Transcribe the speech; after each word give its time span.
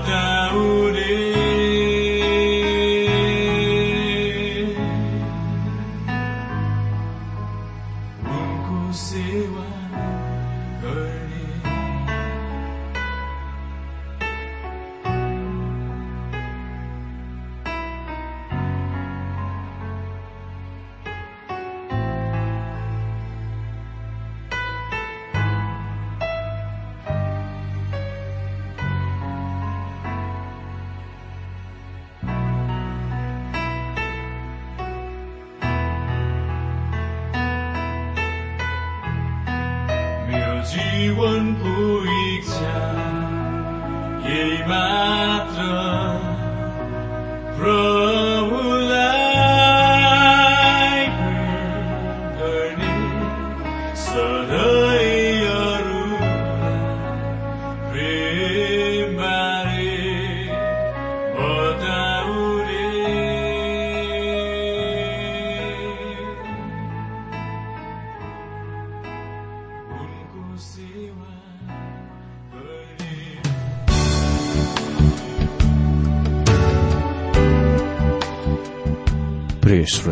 وتعود 0.00 1.29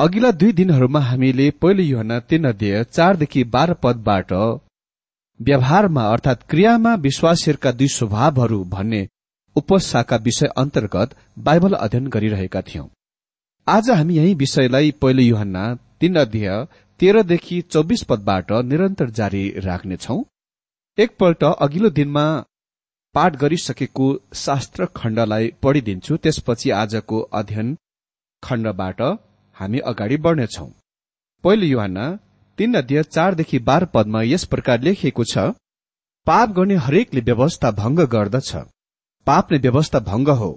अघिल्ला 0.00 0.30
दुई 0.30 0.52
दिनहरूमा 0.52 1.00
हामीले 1.00 1.50
पहिलो 1.62 1.82
युहना 1.82 2.18
तीन 2.20 2.46
अध्यय 2.48 2.84
चारदेखि 2.92 3.42
बाह्र 3.44 3.72
पदबाट 3.82 4.32
व्यवहारमा 5.40 6.04
अर्थात 6.12 6.42
क्रियामा 6.50 6.94
विश्वासीहरूका 7.06 7.72
दुई 7.72 7.88
स्वभावहरू 7.88 8.62
भन्ने 8.64 9.02
उपसाका 9.56 10.16
विषय 10.24 10.48
अन्तर्गत 10.56 11.14
बाइबल 11.38 11.74
अध्ययन 11.80 12.06
गरिरहेका 12.06 12.62
थियौं। 12.62 12.86
आज 13.66 13.90
हामी 13.90 14.16
यही 14.16 14.34
विषयलाई 14.44 14.90
पहिलो 15.02 15.22
युहन्ना 15.22 15.64
तीन 16.00 16.16
अध्यय 16.16 16.50
तेह्रदेखि 17.00 17.60
चौबिस 17.70 18.02
पदबाट 18.08 18.52
निरन्तर 18.64 19.10
जारी 19.20 19.46
राख्नेछौ। 19.60 20.20
एकपल्ट 20.98 21.44
अघिल्लो 21.44 21.90
दिनमा 21.90 22.28
पाठ 23.14 23.36
गरिसकेको 23.36 24.12
शास्त्र 24.46 24.86
खण्डलाई 24.96 25.52
पढिदिन्छु 25.62 26.16
त्यसपछि 26.16 26.70
आजको 26.82 27.20
अध्ययन 27.38 27.76
खण्डबाट 28.42 29.02
हामी 29.60 29.78
अगाडि 29.90 30.16
बढ्नेछौ। 30.24 30.66
पहिलो 31.44 31.66
युहान 31.66 31.98
तीन 32.58 32.74
अध्यय 32.74 33.02
चारदेखि 33.04 33.58
बाह्र 33.68 33.84
पदमा 33.94 34.22
यस 34.22 34.44
प्रकार 34.52 34.80
लेखिएको 34.82 35.24
छ 35.24 35.52
पाप 36.26 36.50
गर्ने 36.56 36.76
हरेकले 36.86 37.20
व्यवस्था 37.20 37.70
भंग 37.78 37.98
गर्दछ। 38.14 38.50
पाप 39.26 39.52
नै 39.52 39.58
व्यवस्था 39.58 39.98
भंग 40.00 40.28
हो। 40.40 40.50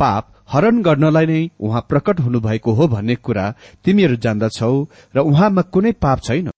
पाप 0.00 0.32
हरण 0.52 0.80
गर्नलाई 0.82 1.26
नै 1.26 1.40
उहाँ 1.60 1.80
प्रकट 1.88 2.20
हुनुभएको 2.20 2.72
हो 2.72 2.88
भन्ने 2.88 3.14
कुरा 3.26 3.44
तिमीहरू 3.84 4.16
जान्दछौ 4.24 4.74
र 5.14 5.18
उहाँमा 5.22 5.62
कुनै 5.72 5.92
पाप 6.04 6.20
छैन। 6.20 6.50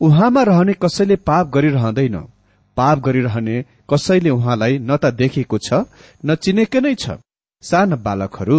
उहाँमा 0.00 0.42
रहने 0.42 0.72
कसैले 0.82 1.16
पाप 1.28 1.50
गरिरहँदैन। 1.54 2.16
पाप 2.76 2.98
गरिरहने 2.98 3.56
कसैले 3.90 4.30
उहाँलाई 4.30 4.78
न 4.80 4.96
त 4.96 5.12
देखेको 5.14 5.58
छ 5.58 5.84
न 6.24 6.34
चिनेकै 6.36 6.80
नै 6.80 6.94
छ। 6.94 7.18
साना 7.62 7.96
बालकहरू 7.96 8.58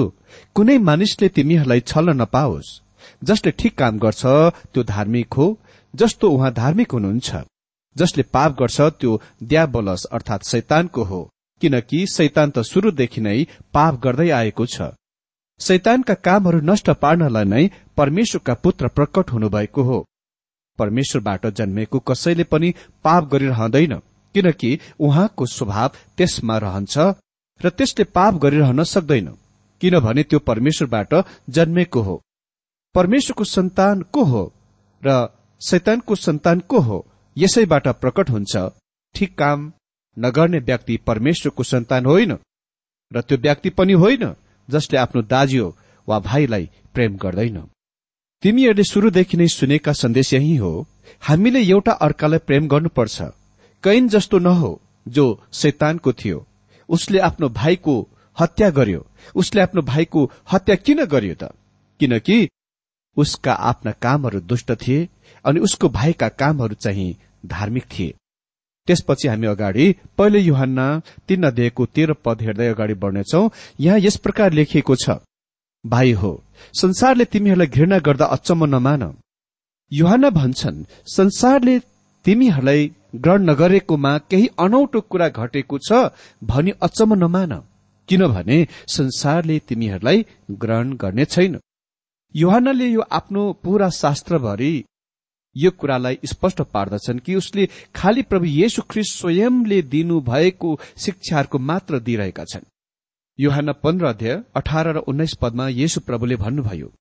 कुनै 0.55 0.77
मानिसले 0.77 1.27
तिमीहरूलाई 1.29 1.79
छल्न 1.79 2.21
नपाओस्। 2.21 2.69
जसले 3.23 3.51
ठिक 3.51 3.77
काम 3.77 3.99
गर्छ 3.99 4.21
त्यो 4.73 4.83
धार्मिक 4.83 5.33
हो। 5.33 5.47
जस्तो 5.95 6.29
उहाँ 6.29 6.53
धार्मिक 6.53 6.91
हुनुहुन्छ। 6.91 7.35
जसले 7.97 8.23
पाप 8.23 8.51
गर्छ 8.59 8.81
त्यो 8.81 9.21
द्याबलस 9.43 10.05
अर्थात 10.05 10.43
शैतानको 10.43 11.03
हो। 11.03 11.21
किनकि 11.61 12.05
शैतान 12.07 12.51
त 12.51 12.59
शुरूदेखि 12.61 13.21
नै 13.21 13.47
पाप 13.73 14.01
गर्दै 14.01 14.29
आएको 14.29 14.65
छ। 14.65 14.81
शैतानका 15.59 16.13
कामहरू 16.13 16.59
नष्ट 16.61 16.89
पार्नलाई 16.89 17.45
नै 17.45 17.63
परमेश्वरका 17.97 18.53
पुत्र 18.53 18.87
प्रकट 18.87 19.31
हुनुभएको 19.31 19.83
हो। 19.83 20.05
परमेश्वरबाट 20.79 21.47
जन्मेको 21.47 21.99
कसैले 21.99 22.43
पनि 22.43 22.73
पाप 23.03 23.31
गरिरहँदैन। 23.31 23.95
किनकि 24.35 24.79
उहाँको 24.99 25.45
स्वभाव 25.45 25.91
त्यसमा 26.17 26.57
रहन्छ। 26.57 26.97
र 27.61 27.69
त्यसले 27.69 28.03
पाप 28.15 28.33
गरिरहन 28.35 28.83
सक्दैन 28.85 29.27
किनभने 29.81 30.23
त्यो 30.23 30.39
परमेश्वरबाट 30.39 31.13
जन्मेको 31.49 32.01
हो। 32.01 32.15
परमेश्वरको 32.95 33.43
सन्तान 33.43 34.01
को 34.11 34.23
हो 34.23 34.43
र 35.03 35.27
शैतानको 35.61 36.15
सन्तान 36.15 36.59
को 36.59 36.79
हो 36.79 37.05
यसैबाट 37.37 37.87
प्रकट 38.01 38.29
हुन्छ 38.29 38.57
ठिक 39.15 39.37
काम 39.37 39.71
नगर्ने 40.17 40.59
व्यक्ति 40.59 40.97
परमेश्वरको 41.07 41.63
सन्तान 41.63 42.05
होइन 42.05 42.37
र 43.11 43.21
त्यो 43.21 43.37
व्यक्ति 43.37 43.69
पनि 43.69 43.93
होइन 43.93 44.33
जसले 44.69 44.97
आफ्नो 44.99 45.21
दाज्यो 45.21 45.75
वा 46.07 46.19
भाइलाई 46.19 46.69
प्रेम 46.93 47.15
गर्दैन। 47.17 47.57
तिमीहरूले 48.43 48.83
शुरूदेखि 48.83 49.37
नै 49.37 49.47
सुनेका 49.47 49.93
सन्देश 49.93 50.33
यही 50.33 50.55
हो 50.55 50.71
हामीले 51.21 51.61
एउटा 51.61 51.91
अर्कालाई 52.01 52.39
प्रेम 52.39 52.67
गर्नुपर्छ 52.67 53.21
कैन 53.83 54.07
जस्तो 54.07 54.39
नहो 54.39 54.71
जो 55.07 55.25
शैतानको 55.53 56.13
थियो। 56.13 56.45
उसले 56.89 57.19
आफ्नो 57.19 57.49
भाइको 57.51 57.95
हत्या 58.37 58.69
गर्यो। 58.69 59.05
उसले 59.35 59.61
आफ्नो 59.61 59.81
भाइको 59.81 60.31
हत्या 60.51 60.75
किन 60.75 61.03
गर्यो 61.05 61.35
त? 61.35 61.51
किनकि 61.99 62.47
उसका 63.17 63.53
आफ्ना 63.69 63.91
कामहरू 64.01 64.39
दुष्ट 64.41 64.71
थिए 64.81 65.07
अनि 65.45 65.59
उसको 65.59 65.89
भाइका 65.89 66.27
कामहरू 66.41 66.75
चाहिँ 66.75 67.15
धार्मिक 67.45 67.85
थिए। 67.93 68.13
त्यसपछि 68.87 69.27
हामी 69.27 69.47
अगाडि 69.47 69.85
पहिले 70.17 70.39
युहानमा 70.39 70.87
तीन 71.27 71.43
अध्यायको 71.43 71.85
तेह्र 71.85 72.13
पद 72.25 72.41
हेर्दै 72.41 72.67
अगाडि 72.67 72.93
बढ्नेछौ। 72.93 73.49
यहाँ 73.79 73.99
यस 73.99 74.15
प्रकार 74.17 74.53
लेखिएको 74.53 74.95
छ 74.95 75.19
भाइ 75.85 76.11
हो 76.11 76.31
संसारले 76.73 77.25
तिमीहरूलाई 77.25 77.67
घृणा 77.67 77.97
गर्दा 77.99 78.25
अचम्म 78.27 78.65
नमान। 78.65 79.03
युहान 79.91 80.29
भन्छन् 80.29 80.83
संसारले 81.07 81.79
तिमीहरूलाई 82.25 82.91
ग्रहण 83.13 83.49
नगरेकोमा 83.49 84.17
केही 84.29 84.47
अनौठो 84.59 85.01
कुरा 85.01 85.27
घटेको 85.29 85.77
छ 85.79 85.91
भनी 86.43 86.71
अचम्म 86.81 87.13
नमान। 87.15 87.53
किनभने 88.09 88.57
संसारले 88.87 89.57
तिमीहरूलाई 89.59 90.25
ग्रहण 90.51 90.93
गर्ने 90.95 91.25
छैन। 91.25 91.59
युहानले 92.35 92.87
यो 92.87 93.01
आफ्नो 93.11 93.51
पूरा 93.63 93.89
शास्त्रभरि 93.93 94.73
यो 95.55 95.71
कुरालाई 95.71 96.17
स्पष्ट 96.25 96.61
पार्दछन् 96.73 97.19
कि 97.19 97.35
उसले 97.35 97.67
खालि 97.95 98.21
प्रभु 98.21 98.45
येशु 98.45 98.81
ख्रिस्ट 98.89 99.17
स्वयंले 99.17 99.81
दिनुभएको 99.93 100.79
शिक्षाहरूको 100.97 101.57
मात्र 101.59 101.99
दिइरहेका 101.99 102.43
छन्। 102.43 102.69
युहान 103.39 103.71
पन्ध्र 103.83 104.05
अध्याय 104.05 104.41
अठार 104.55 104.87
र 104.87 104.97
उन्नाइस 105.07 105.33
पदमा 105.41 105.67
येशु 105.73 105.99
प्रभुले 105.99 106.35
भन्नुभयो 106.35 106.91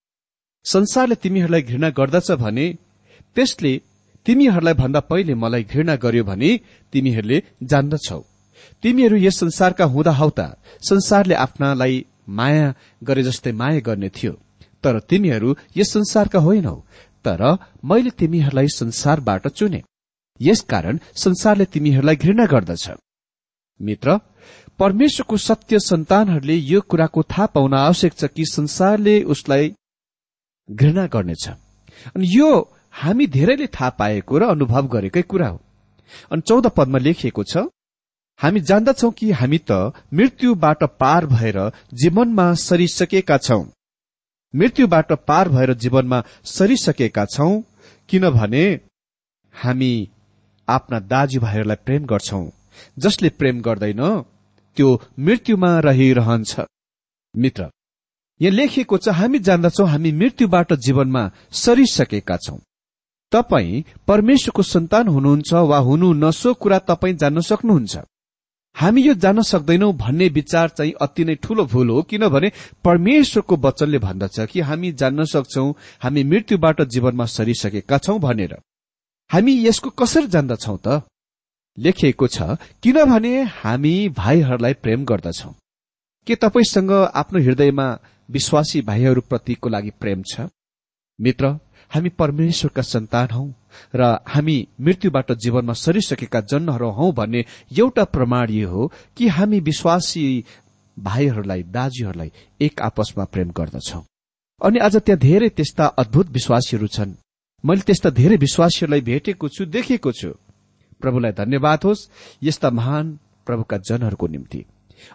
संसारले 0.64 1.14
तिमीहरूलाई 1.14 1.62
घृणा 1.62 1.88
गर्दछ 1.90 2.31
भने 2.40 2.66
त्यसले 3.37 3.72
तिमीहरूलाई 4.26 4.75
भन्दा 4.75 5.00
पहिले 5.11 5.35
मलाई 5.35 5.62
घृणा 5.73 5.94
गर्यो 6.05 6.25
भने 6.25 6.50
तिमीहरूले 6.93 7.38
जान्दछौ। 7.70 8.20
तिमीहरू 8.82 9.17
यस 9.17 9.38
संसारका 9.38 9.85
हुँदा 9.85 10.12
हौता 10.20 10.47
संसारले 10.82 11.35
आफ्नालाई 11.47 11.94
माया 12.38 12.67
गरे 13.03 13.23
जस्तै 13.23 13.53
माया 13.53 13.81
गर्ने 13.88 14.09
थियो। 14.17 14.32
तर 14.85 14.99
तिमीहरू 15.11 15.56
यस 15.76 15.93
संसारका 15.93 16.38
होइनौ 16.38 16.76
तर 17.25 17.43
मैले 17.85 18.11
तिमीहरूलाई 18.20 18.69
संसारबाट 18.73 19.47
चुने। 19.49 19.81
यसकारण 20.41 20.99
संसारले 21.15 21.65
तिमीहरूलाई 21.65 22.17
घृणा 22.17 22.44
गर्दछ। 22.47 22.87
मित्र 23.81 24.19
परमेश्वरको 24.79 25.37
सत्य 25.38 25.79
सन्तानहरूले 25.81 26.55
यो 26.55 26.81
कुराको 26.81 27.23
थाहा 27.23 27.47
पाउन 27.55 27.75
आवश्यक 27.76 28.12
छ 28.15 28.25
कि 28.35 28.44
संसारले 28.47 29.15
उसलाई 29.32 29.75
घृणा 30.69 31.06
गर्नेछ। 31.06 31.44
अनि 32.15 32.26
यो 32.31 32.50
हामी 32.98 33.26
धेरैले 33.26 33.66
थाहा 33.68 33.90
पाएको 33.98 34.38
र 34.38 34.42
अनुभव 34.50 34.86
गरेकै 34.88 35.22
कुरा 35.22 35.48
हो। 35.48 35.60
अनि 36.32 36.42
चौध 36.48 36.66
पदमा 36.76 36.98
लेखिएको 36.98 37.42
छ 37.44 37.64
हामी 38.40 38.60
जान्दछौ 38.60 39.10
कि 39.10 39.30
हामी 39.32 39.58
त 39.70 39.92
मृत्युबाट 40.14 40.84
पार 41.00 41.26
भएर 41.26 41.58
जीवनमा 41.94 42.46
सरिसकेका 42.58 43.36
छौं। 43.38 43.64
मृत्युबाट 44.54 45.12
पार 45.28 45.48
भएर 45.48 45.72
जीवनमा 45.74 46.22
सरिसकेका 46.46 47.24
छौं 47.34 47.50
किनभने 48.08 48.64
हामी 49.54 49.92
आफ्ना 50.68 50.98
दाजुभाइहरूलाई 51.12 51.84
प्रेम 51.84 52.06
गर्छौं। 52.06 52.44
जसले 52.98 53.28
प्रेम 53.38 53.60
गर्दैन 53.60 54.02
त्यो 54.76 54.88
मृत्युमा 55.18 55.72
रहिरहन्छ। 55.80 56.66
मित्र 57.34 57.70
यहाँ 58.40 58.54
लेखिएको 58.54 58.98
छ 58.98 59.08
हामी 59.18 59.38
जान्दछौ 59.46 59.84
हामी 59.84 60.12
मृत्युबाट 60.12 60.72
जीवनमा 60.86 61.22
सरिसकेका 61.62 62.36
छौं। 62.36 62.58
तपाई 63.32 63.84
परमेश्वरको 64.06 64.62
सन्तान 64.62 65.08
हुनुहुन्छ 65.08 65.52
वा 65.70 65.78
हुनु 65.78 66.12
नसो 66.12 66.54
कुरा 66.54 66.78
तपाई 66.78 67.12
जान्न 67.14 67.40
सक्नुहुन्छ। 67.40 67.96
हामी 68.76 69.02
यो 69.02 69.14
जान्न 69.14 69.42
सक्दैनौ 69.42 69.92
भन्ने 69.92 70.28
विचार 70.28 70.69
चाहिँ 70.69 70.92
अति 71.02 71.25
नै 71.25 71.34
ठूलो 71.34 71.64
भूल 71.64 71.88
हो 71.90 72.02
किनभने 72.02 72.50
परमेश्वरको 72.84 73.56
वचनले 73.56 73.98
भन्दछ 73.98 74.40
कि 74.40 74.60
हामी 74.60 74.92
जान्न 74.92 75.25
सक्छौ 75.25 75.70
हामी 76.02 76.25
मृत्युबाट 76.25 76.82
जीवनमा 76.82 77.25
सरिसकेका 77.26 77.98
छौं 77.98 78.19
भनेर। 78.20 78.56
हामी 79.31 79.52
यसको 79.66 79.90
कसरी 79.90 80.26
जान्दछौ 80.26 80.76
त? 80.76 81.02
लेखिएको 81.78 82.26
छ 82.26 82.42
किनभने 82.82 83.42
हामी 83.62 84.08
भाइहरूलाई 84.08 84.74
प्रेम 84.74 85.04
गर्दछौ। 85.04 85.54
के 86.26 86.34
तपाईँसँग 86.34 86.90
आफ्नो 86.92 87.40
हृदयमा 87.40 87.86
विश्वासी 88.31 88.81
भाइहरूप्रतिको 88.82 89.69
लागि 89.69 89.90
प्रेम 90.00 90.22
छ? 90.22 90.48
मित्र 91.19 91.58
हामी 91.90 92.08
परमेश्वरका 92.08 92.82
सन्तान 92.82 93.29
हौ 93.32 93.44
र 93.94 94.19
हामी 94.26 94.56
मृत्युबाट 94.81 95.32
जीवनमा 95.32 95.73
सरिसकेका 95.73 96.40
जन्महरू 96.40 96.90
हौ 96.90 97.12
भन्ने 97.12 97.44
एउटा 97.79 98.05
प्रमाण 98.05 98.50
यो 98.50 98.69
हो 98.69 98.93
कि 99.17 99.29
हामी 99.29 99.61
विश्वासी 99.61 100.44
भाइहरूलाई 100.96 101.62
दाजुहरूलाई 101.62 102.31
एक 102.61 102.81
आपसमा 102.82 103.25
प्रेम 103.25 103.50
गर्दछौ। 103.50 104.02
अनि 104.60 104.79
आज 104.79 104.96
त्यहाँ 104.96 105.19
धेरै 105.19 105.48
त्यस्ता 105.48 105.86
अद्भुत 105.86 106.29
विश्वासीहरू 106.29 106.86
छन्। 106.86 107.15
मैले 107.65 107.81
त्यस्ता 107.81 108.10
धेरै 108.10 108.36
विश्वासीहरूलाई 108.36 109.01
भेटेको 109.01 109.48
छु 109.48 109.65
देखेको 109.67 110.12
छु। 110.12 110.31
प्रभुलाई 111.01 111.32
धन्यवाद 111.32 111.84
होस् 111.84 112.08
यस्ता 112.43 112.70
महान 112.70 113.19
प्रभुका 113.46 113.77
जनहरूको 113.79 114.27
निम्ति। 114.27 114.65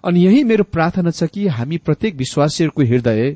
अनि 0.03 0.25
यही 0.25 0.43
मेरो 0.43 0.63
प्रार्थना 0.63 1.11
छ 1.11 1.23
कि 1.23 1.47
हामी 1.47 1.77
प्रत्येक 1.77 2.15
विश्वासीहरूको 2.15 2.81
हृदय 2.81 3.35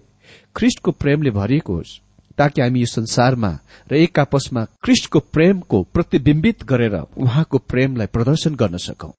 ख्रिष्टको 0.56 0.92
प्रेमले 0.92 1.32
भरिएको 1.32 1.74
होस्। 1.76 2.00
ताकि 2.38 2.62
हामी 2.62 2.80
यो 2.80 2.86
संसारमा 2.86 3.52
र 3.92 3.96
एक 3.96 4.20
आपसमा 4.20 4.66
ख्रिष्टको 4.84 5.20
प्रेमको 5.20 5.84
प्रतिबिम्बित 5.94 6.64
गरेर 6.64 6.96
उहाँको 6.96 7.58
प्रेमलाई 7.58 8.08
प्रदर्शन 8.08 8.56
गर्न 8.56 8.78
सकौं 8.78 9.12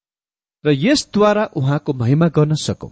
र 0.64 0.70
यसद्वारा 0.70 1.44
उहाँको 1.56 1.92
महिमा 1.92 2.28
गर्न 2.28 2.54
सकौं। 2.54 2.90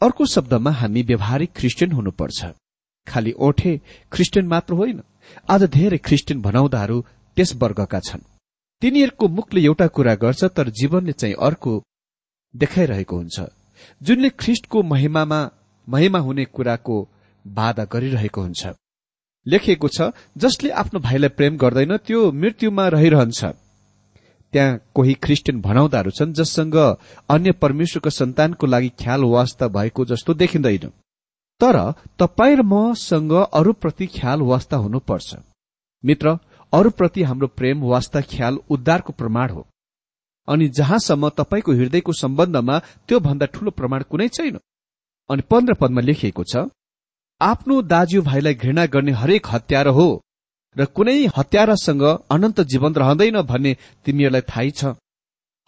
अर्को 0.00 0.26
शब्दमा 0.26 0.70
हामी 0.70 1.02
व्यवहारिक 1.02 1.52
क्रिस्चियन 1.56 1.92
हुनुपर्छ। 1.92 2.46
खालि 3.06 3.32
ओठे 3.38 3.80
क्रिस्चियन 4.12 4.46
मात्र 4.46 4.74
होइन 4.74 5.02
आज 5.48 5.62
धेरै 5.64 5.98
क्रिस्चियन 5.98 6.42
भनाउँदाहरू 6.42 7.00
त्यस 7.36 7.54
वर्गका 7.54 8.00
छन्। 8.00 8.28
तिनीहरूको 8.82 9.28
मुखले 9.28 9.60
एउटा 9.60 9.86
कुरा 9.86 10.14
गर्छ 10.14 10.44
तर 10.44 10.68
जीवनले 10.70 11.12
चाहिँ 11.12 11.34
अर्को 11.40 11.72
देखाइरहेको 12.54 13.16
हुन्छ। 13.16 13.40
जुनले 14.02 14.30
ख्रिस्टको 14.30 14.82
महिमामा 14.82 15.40
महिमा 15.88 16.18
हुने 16.18 16.44
कुराको 16.44 16.96
बाधा 17.44 17.84
गरिरहेको 17.84 18.40
हुन्छ। 18.42 18.66
लेखिएको 19.46 19.88
छ 19.88 20.10
जसले 20.36 20.70
आफ्नो 20.82 21.00
भाइलाई 21.00 21.28
प्रेम 21.28 21.56
गर्दैन 21.56 21.96
त्यो 21.96 22.20
मृत्युमा 22.32 22.88
रहिरहन्छ। 22.88 23.44
त्यहाँ 24.52 24.78
कोही 24.94 25.14
क्रिस्चियन 25.14 25.60
भनाउँदाहरू 25.60 26.10
छन् 26.10 26.32
जससँग 26.32 26.76
अन्य 27.28 27.52
परमेश्वरको 27.52 28.10
सन्तानको 28.10 28.66
लागि 28.66 28.88
ख्याल 29.00 29.24
वास्ता 29.26 29.68
भएको 29.68 30.04
जस्तो 30.04 30.34
देखिँदैन। 30.34 30.92
तर 31.60 31.76
तपाईँ 32.18 32.56
र 32.56 32.62
मसँग 32.62 33.32
अरूप्रति 33.32 34.06
ख्याल 34.06 34.40
वास्ता 34.42 34.76
हुनुपर्छ। 34.76 35.36
मित्र 36.04 36.38
अरूप्रति 36.72 37.22
हाम्रो 37.22 37.46
प्रेम 37.48 37.82
वास्ता 37.82 38.20
ख्याल 38.20 38.58
उद्धारको 38.70 39.12
प्रमाण 39.12 39.50
हो। 39.50 39.66
अनि 40.48 40.68
जहाँसम्म 40.68 41.28
तपाईँको 41.28 41.72
हृदयको 41.72 42.12
सम्बन्धमा 42.12 42.78
त्यो 43.08 43.20
भन्दा 43.20 43.46
ठूलो 43.46 43.70
प्रमाण 43.70 44.02
कुनै 44.02 44.28
छैन। 44.28 44.58
अनि 45.30 45.42
पन्ध्र 45.42 45.74
पदमा 45.74 46.00
लेखिएको 46.00 46.44
छ 46.44 46.68
आफ्नो 47.40 47.80
दाजुभाइलाई 47.82 48.54
घृणा 48.54 48.86
गर्ने 48.86 49.12
हरेक 49.12 49.46
हत्यारा 49.46 49.90
हो 49.90 50.08
र 50.76 50.84
कुनै 50.84 51.26
हत्यारासँग 51.36 52.02
अनन्त 52.30 52.60
जीवन 52.60 52.94
रहँदैन 52.94 53.40
भन्ने 53.42 53.76
तिमीहरूलाई 54.04 54.40
थाहै 54.50 54.70
छ। 54.70 54.94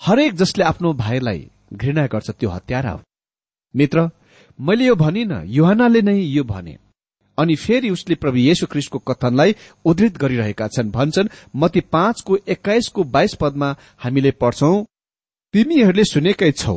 हरेक 0.00 0.35
जसले 0.35 0.65
आफ्नो 0.65 0.93
भाइलाई 0.93 1.41
घृणा 1.73 2.07
गर्छ 2.07 2.31
त्यो 2.31 2.50
हत्यारा 2.50 2.91
हो। 2.91 3.00
मित्र 3.75 4.09
मैले 4.59 4.85
यो 4.85 4.95
भनिन 4.95 5.33
युहानाले 5.47 6.03
नै 6.03 6.19
यो 6.19 6.45
भने। 6.45 6.77
अनि 7.39 7.57
फेरि 7.57 7.91
उसले 7.91 8.15
प्रभु 8.15 8.39
येशु 8.39 8.67
ख्रिस्टको 8.67 8.99
कथनलाई 8.99 9.55
उद्धृत 9.85 10.19
गरिरहेका 10.19 10.69
छन् 10.69 10.91
भन्छन् 10.91 11.29
मती 11.57 11.81
पाँचको 11.95 12.37
एक्काइसको 12.49 13.05
बाइस 13.15 13.35
पदमा 13.41 13.75
हामीले 13.99 14.31
पढ्छौं 14.41 14.85
तिमीहरूले 15.55 16.05
सुनेकै 16.05 16.53
छौ। 16.53 16.77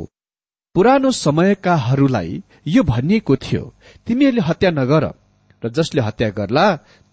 पुरानो 0.76 1.12
समयकाहरूलाई 1.12 2.42
यो 2.68 2.84
भनिएको 2.84 3.36
थियो 3.36 3.73
तिमीहरूले 4.08 4.42
हत्या 4.42 4.72
नगर 4.72 5.04
र 5.62 5.70
जसले 5.70 6.02
हत्या 6.02 6.30
गर्ला 6.38 6.66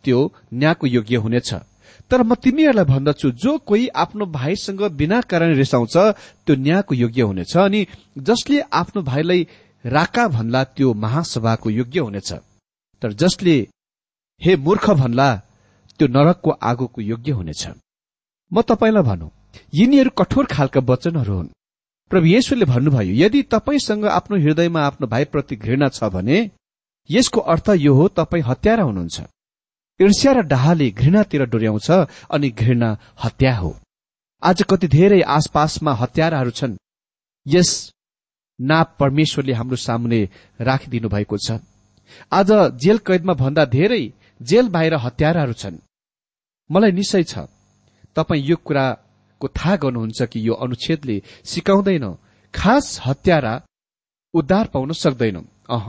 त्यो 0.04 0.18
न्यायको 0.52 0.86
योग्य 0.86 1.16
हुनेछ। 1.16 1.50
तर 2.10 2.22
म 2.22 2.34
तिमीहरूलाई 2.34 2.84
भन्दछु 2.84 3.30
जो 3.42 3.56
कोही 3.58 3.88
आफ्नो 3.94 4.24
भाइसँग 4.26 4.82
बिना 4.98 5.20
कारण 5.30 5.54
रिसाउँछ 5.54 5.96
त्यो 6.46 6.54
न्यायको 6.56 6.94
योग्य 6.94 7.22
हुनेछ 7.22 7.56
अनि 7.56 7.86
जसले 8.18 8.60
आफ्नो 8.72 9.02
भाइलाई 9.02 9.46
राका 9.84 10.26
भन्ला 10.28 10.62
त्यो 10.76 10.92
महासभाको 10.94 11.70
योग्य 11.70 12.00
हुनेछ। 12.00 12.32
तर 13.02 13.12
जसले 13.12 13.56
हे 14.40 14.56
मूर्ख 14.56 14.90
भन्ला 14.90 15.28
त्यो 15.98 16.08
नरकको 16.08 16.50
आगोको 16.50 17.00
योग्य 17.02 17.32
हुनेछ। 17.32 17.62
म 18.52 18.62
तपाईँलाई 18.62 19.02
भनौं 19.02 19.30
यिनीहरू 19.74 20.10
कठोर 20.18 20.44
खालका 20.46 20.80
वचनहरू 20.82 21.34
हुन्। 21.36 21.48
प्रभु 22.10 22.26
येशुले 22.26 22.64
भन्नुभयो 22.64 23.14
यदि 23.14 23.42
तपाईँसँग 23.52 24.04
आफ्नो 24.08 24.36
हृदयमा 24.36 24.80
आफ्नो 24.82 25.06
भाइप्रति 25.06 25.56
घृणा 25.56 25.88
छ 25.88 26.10
भने 26.10 26.38
यसको 27.10 27.40
अर्थ 27.40 27.68
यो 27.76 27.94
हो 27.94 28.08
तपाईँ 28.08 28.42
हत्यारा 28.42 28.82
हुनुहुन्छ। 28.82 29.20
ईर्ष्या 30.00 30.32
र 30.32 30.40
डाहाले 30.42 30.90
घृणातिर 30.90 31.44
डोर्याउँछ 31.44 31.90
अनि 32.30 32.50
घृणा 32.50 32.90
हत्या 33.24 33.54
हो। 33.56 33.76
आज 34.42 34.62
कति 34.62 34.88
धेरै 34.88 35.20
आसपासमा 35.20 35.92
हत्याराहरू 35.92 36.50
छन्। 36.50 36.76
यस 37.46 37.92
नाप 38.60 38.96
परमेश्वरले 39.00 39.52
हाम्रो 39.52 39.76
सामुने 39.76 40.20
राखिदिनु 40.60 41.08
भएको 41.08 41.36
छ। 41.38 41.60
आज 42.32 42.50
जेल 42.76 42.98
कैदमा 42.98 43.34
भन्दा 43.34 43.64
धेरै 43.64 44.02
जेल 44.42 44.68
बाहिर 44.68 44.94
हत्याराहरू 44.94 45.52
छन्। 45.52 45.78
मलाई 46.70 46.92
निश्चय 46.92 47.22
छ 47.22 47.38
तपाईँ 48.16 48.42
यो 48.42 48.56
कुराको 48.56 49.48
थाहा 49.48 49.76
गर्नुहुन्छ 49.76 50.22
कि 50.22 50.48
यो 50.48 50.54
अनुच्छेदले 50.54 51.22
सिकाउँदैन 51.44 52.06
खास 52.54 53.00
हत्यारा 53.06 53.54
उद्धार 54.34 54.66
पाउन 54.66 54.92
सक्दैन। 54.92 55.36
अह। 55.70 55.86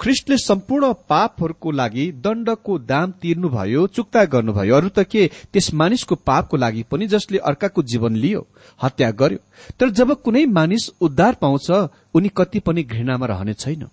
ख्रिस्टले 0.00 0.36
सम्पूर्ण 0.38 0.92
पापहरूको 1.08 1.70
लागि 1.70 2.10
दण्डको 2.12 2.78
दाम 2.78 3.10
तिर्नुभयो 3.22 3.86
चुक्ता 3.86 4.24
गर्नुभयो। 4.24 4.76
अरू 4.76 4.88
त 4.88 4.98
के? 4.98 5.30
त्यस 5.52 5.72
मानिसको 5.74 6.14
पापको 6.14 6.56
लागि 6.56 6.82
पनि 6.90 7.06
जसले 7.06 7.38
अर्काको 7.38 7.82
जीवन 7.82 8.16
लियो 8.16 8.46
हत्या 8.82 9.10
गर्यो। 9.10 9.38
तर 9.80 9.90
जब 9.90 10.12
कुनै 10.22 10.44
मानिस 10.46 10.88
उद्धार 11.00 11.34
पाउँछ 11.34 11.70
उनी 12.14 12.30
कति 12.36 12.58
पनि 12.58 12.82
घृणामा 12.82 13.26
रहने 13.26 13.54
छैन। 13.54 13.86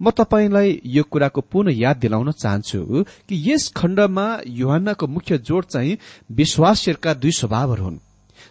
म 0.00 0.10
तपाईँलाई 0.10 0.80
यो 0.86 1.02
कुराको 1.02 1.40
पुनः 1.40 1.78
याद 1.78 1.96
दिलाउन 1.96 2.30
चाहन्छु 2.32 3.04
कि 3.28 3.34
यस 3.46 3.68
खण्डमा 3.76 4.26
युहानको 4.46 5.06
मुख्य 5.06 5.38
जोड 5.38 5.64
चाहिँ 5.64 5.98
विश्वासका 6.32 7.14
दुई 7.14 7.30
स्वभावहरू 7.30 7.84
हुन्। 7.84 7.98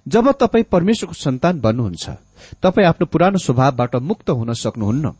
जब 0.07 0.31
तपाईँ 0.31 0.63
परमेश्वरको 0.71 1.13
सन्तान 1.13 1.59
बन्नुहुन्छ 1.59 2.09
तपाईँ 2.63 2.87
आफ्नो 2.87 3.05
पुरानो 3.05 3.37
स्वभावबाट 3.37 3.95
मुक्त 3.95 4.29
हुन 4.29 4.53
सक्नुहुन्न। 4.53 5.11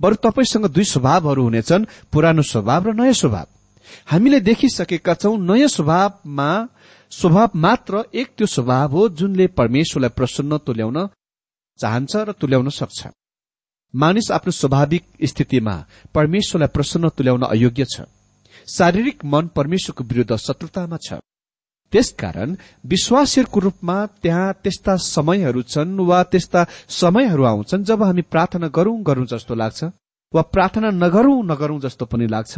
बरु 0.00 0.14
तपाईँसँग 0.14 0.66
दुई 0.66 0.84
स्वभावहरू 0.84 1.42
हुनेछन् 1.42 1.84
पुरानो 2.12 2.42
स्वभाव 2.42 2.88
र 2.88 2.92
नयाँ 2.94 3.12
स्वभाव। 3.12 3.46
हामीले 4.06 4.40
देखिसकेका 4.40 5.14
छौं 5.14 5.38
नयाँ 5.38 5.68
स्वभावमा 5.68 6.50
स्वभाव 7.12 7.50
मात्र 7.54 8.04
एक 8.14 8.28
त्यो 8.36 8.46
स्वभाव 8.46 8.90
हो 8.90 9.08
जुनले 9.08 9.46
परमेश्वरलाई 9.46 10.10
प्रसन्न 10.10 10.58
तुल्याउन 10.58 10.98
चाहन्छ 11.78 12.16
र 12.16 12.32
तुल्याउन 12.32 12.68
सक्छ। 12.70 13.06
मानिस 13.94 14.30
आफ्नो 14.30 14.52
स्वाभाविक 14.52 15.04
स्थितिमा 15.24 15.74
परमेश्वरलाई 16.14 16.68
प्रसन्न 16.68 17.08
तुल्याउन 17.08 17.42
अयोग्य 17.42 17.84
छ। 17.84 18.00
शारीरिक 18.68 19.24
मन 19.24 19.46
परमेश्वरको 19.56 20.04
विरूद्ध 20.04 20.36
शत्रुतामा 20.36 20.96
छ। 20.96 21.20
त्यसकारण 21.94 22.54
विश्वासीहरूको 22.84 23.60
रूपमा 23.60 23.96
त्यहाँ 24.22 24.52
त्यस्ता 24.62 24.96
समयहरू 25.08 25.62
छन् 25.62 25.98
वा 26.02 26.22
त्यस्ता 26.32 26.66
समयहरू 27.00 27.42
आउँछन् 27.44 27.84
जब 27.84 28.02
हामी 28.02 28.22
प्रार्थना 28.32 28.68
गरौं 28.68 28.96
गरौं 29.06 29.24
जस्तो 29.24 29.54
लाग्छ 29.54 29.84
वा 30.34 30.42
प्रार्थना 30.54 30.90
नगरौं 30.90 31.42
नगरौं 31.44 31.78
जस्तो 31.80 32.04
पनि 32.06 32.26
लाग्छ। 32.26 32.54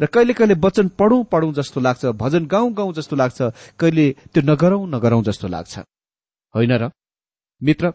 र 0.00 0.06
कहिले 0.06 0.32
कहिले 0.32 0.54
वचन 0.54 0.88
पढौं 0.98 1.22
पढौं 1.24 1.52
जस्तो 1.52 1.80
लाग्छ 1.80 2.04
भजन 2.16 2.46
गाउँ 2.46 2.72
गाउँ 2.72 2.92
जस्तो 2.92 3.16
लाग्छ 3.16 3.38
कहिले 3.78 4.06
त्यो 4.32 4.42
नगरौं 4.42 4.82
नगरौं 4.88 5.22
जस्तो 5.22 5.48
लाग्छ। 5.48 5.78
होइन 6.54 6.72
र? 6.72 6.90
मित्र 7.62 7.92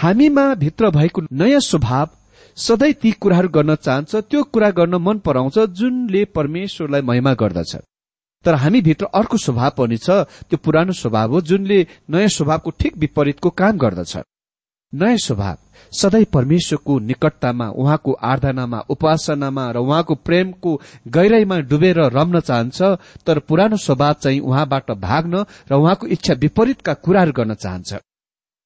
हामीमा 0.00 0.44
भित्र 0.54 0.90
भएको 0.90 1.22
नयाँ 1.32 1.60
स्वभाव 1.60 2.08
सधैँ 2.56 2.92
ती 2.92 3.10
कुराहरू 3.12 3.48
गर्न 3.48 3.74
चाहन्छ 3.76 4.14
त्यो 4.30 4.42
कुरा 4.44 4.70
गर्न 4.70 4.94
मन 5.02 5.18
पराउँछ 5.18 5.58
जुनले 5.58 6.24
परमेश्वरलाई 6.24 7.00
महिमा 7.00 7.34
गर्दछ। 7.34 7.76
तर 8.44 8.54
हामी 8.54 8.80
भित्र 8.80 9.06
अर्को 9.14 9.36
स्वभाव 9.38 9.70
पनि 9.78 9.96
छ 9.96 10.10
त्यो 10.48 10.56
पुरानो 10.64 10.92
स्वभाव 10.92 11.32
हो 11.32 11.40
जुनले 11.40 11.86
नयाँ 12.10 12.28
स्वभावको 12.28 12.70
ठिक 12.80 12.96
विपरीतको 12.98 13.50
काम 13.52 13.78
गर्दछ। 13.78 14.16
नयाँ 14.92 15.16
स्वभाव 15.16 15.56
सधैँ 15.92 16.24
परमेश्वरको 16.32 16.98
निकटतामा 17.00 17.68
उहाँको 17.72 18.12
आराधनामा 18.12 18.78
उपासनामा 18.90 19.70
र 19.70 19.76
उहाँको 19.78 20.14
प्रेमको 20.26 20.70
गहिराईमा 21.08 21.58
डुबेर 21.70 21.98
रम्न 22.12 22.40
चाहन्छ 22.40 22.82
तर 23.26 23.38
पुरानो 23.48 23.76
स्वभाव 23.76 24.14
चाहिँ 24.22 24.40
उहाँबाट 24.40 24.90
भाग्न 25.00 25.44
र 25.70 25.74
उहाँको 25.74 26.06
इच्छा 26.06 26.34
विपरीतका 26.34 26.94
कुराहरू 26.94 27.32
गर्न 27.32 27.54
चाहन्छ। 27.54 28.00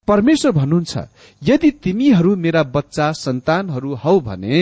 परमेश्वर 0.08 0.52
भन्नुहुन्छ 0.52 0.96
यदि 1.42 1.70
तिमीहरू 1.82 2.34
मेरा 2.36 2.62
बच्चा 2.74 3.10
सन्तानहरू 3.12 3.94
हौ 3.94 4.18
भने 4.20 4.58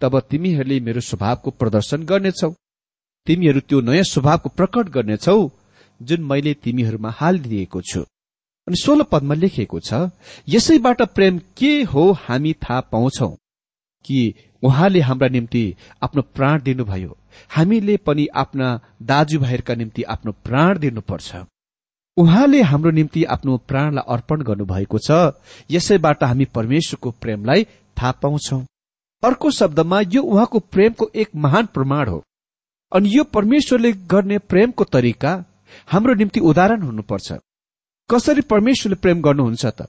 तब 0.00 0.18
तिमीहरूले 0.30 0.80
मेरो 0.80 1.00
स्वभावको 1.00 1.50
प्रदर्शन 1.50 2.02
गर्नेछौ। 2.02 2.50
तिमीहरू 3.26 3.60
त्यो 3.60 3.80
नयाँ 3.80 4.04
स्वभावको 4.04 4.48
प्रकट 4.48 4.88
गर्नेछौ 4.88 5.40
जुन 6.00 6.20
मैले 6.22 6.54
तिमीहरूमा 6.54 7.10
हालिदिएको 7.10 7.80
छु। 7.82 8.00
अनि 8.66 8.76
सोह्र 8.76 9.02
पदमा 9.12 9.34
लेखिएको 9.34 9.78
छ 9.80 10.10
यसैबाट 10.48 11.02
प्रेम 11.14 11.38
के 11.56 11.72
हो 11.82 12.10
हामी 12.20 12.52
थाहा 12.62 12.80
पाउँछौ 12.92 13.28
कि 14.04 14.18
उहाँले 14.62 15.00
हाम्रा 15.00 15.28
निम्ति 15.28 15.62
आफ्नो 16.02 16.22
प्राण 16.34 16.62
दिनुभयो। 16.62 17.16
हामीले 17.50 17.96
पनि 18.06 18.26
आफ्ना 18.34 18.68
दाजुभाइहरूका 19.02 19.74
निम्ति 19.74 20.02
आफ्नो 20.14 20.32
प्राण 20.44 20.78
दिनुपर्छ। 20.78 21.36
उहाँले 22.16 22.62
हाम्रो 22.62 22.90
निम्ति 22.90 23.24
आफ्नो 23.34 23.56
प्राणलाई 23.68 24.04
अर्पण 24.14 24.42
गर्नुभएको 24.42 24.98
छ 24.98 25.10
यसैबाट 25.70 26.24
हामी 26.24 26.44
परमेश्वरको 26.54 27.10
प्रेमलाई 27.22 27.64
थाहा 27.96 28.12
पाउँछौ। 28.22 28.60
अर्को 29.22 29.50
शब्दमा 29.50 30.00
यो 30.12 30.22
उहाँको 30.22 30.58
प्रेमको 30.58 31.10
एक 31.14 31.28
महान 31.36 31.66
प्रमाण 31.74 32.08
हो। 32.08 32.22
अनि 32.92 33.16
यो 33.16 33.24
परमेश्वरले 33.24 33.92
गर्ने 33.92 34.38
प्रेमको 34.38 34.84
तरिका 34.84 35.44
हाम्रो 35.88 36.14
निम्ति 36.14 36.40
उदाहरण 36.40 36.82
हुनुपर्छ। 36.82 37.32
कसरी 38.10 38.40
परमेश्वरले 38.40 38.96
प्रेम 38.96 39.22
गर्नुहुन्छ 39.22 39.66
त? 39.66 39.86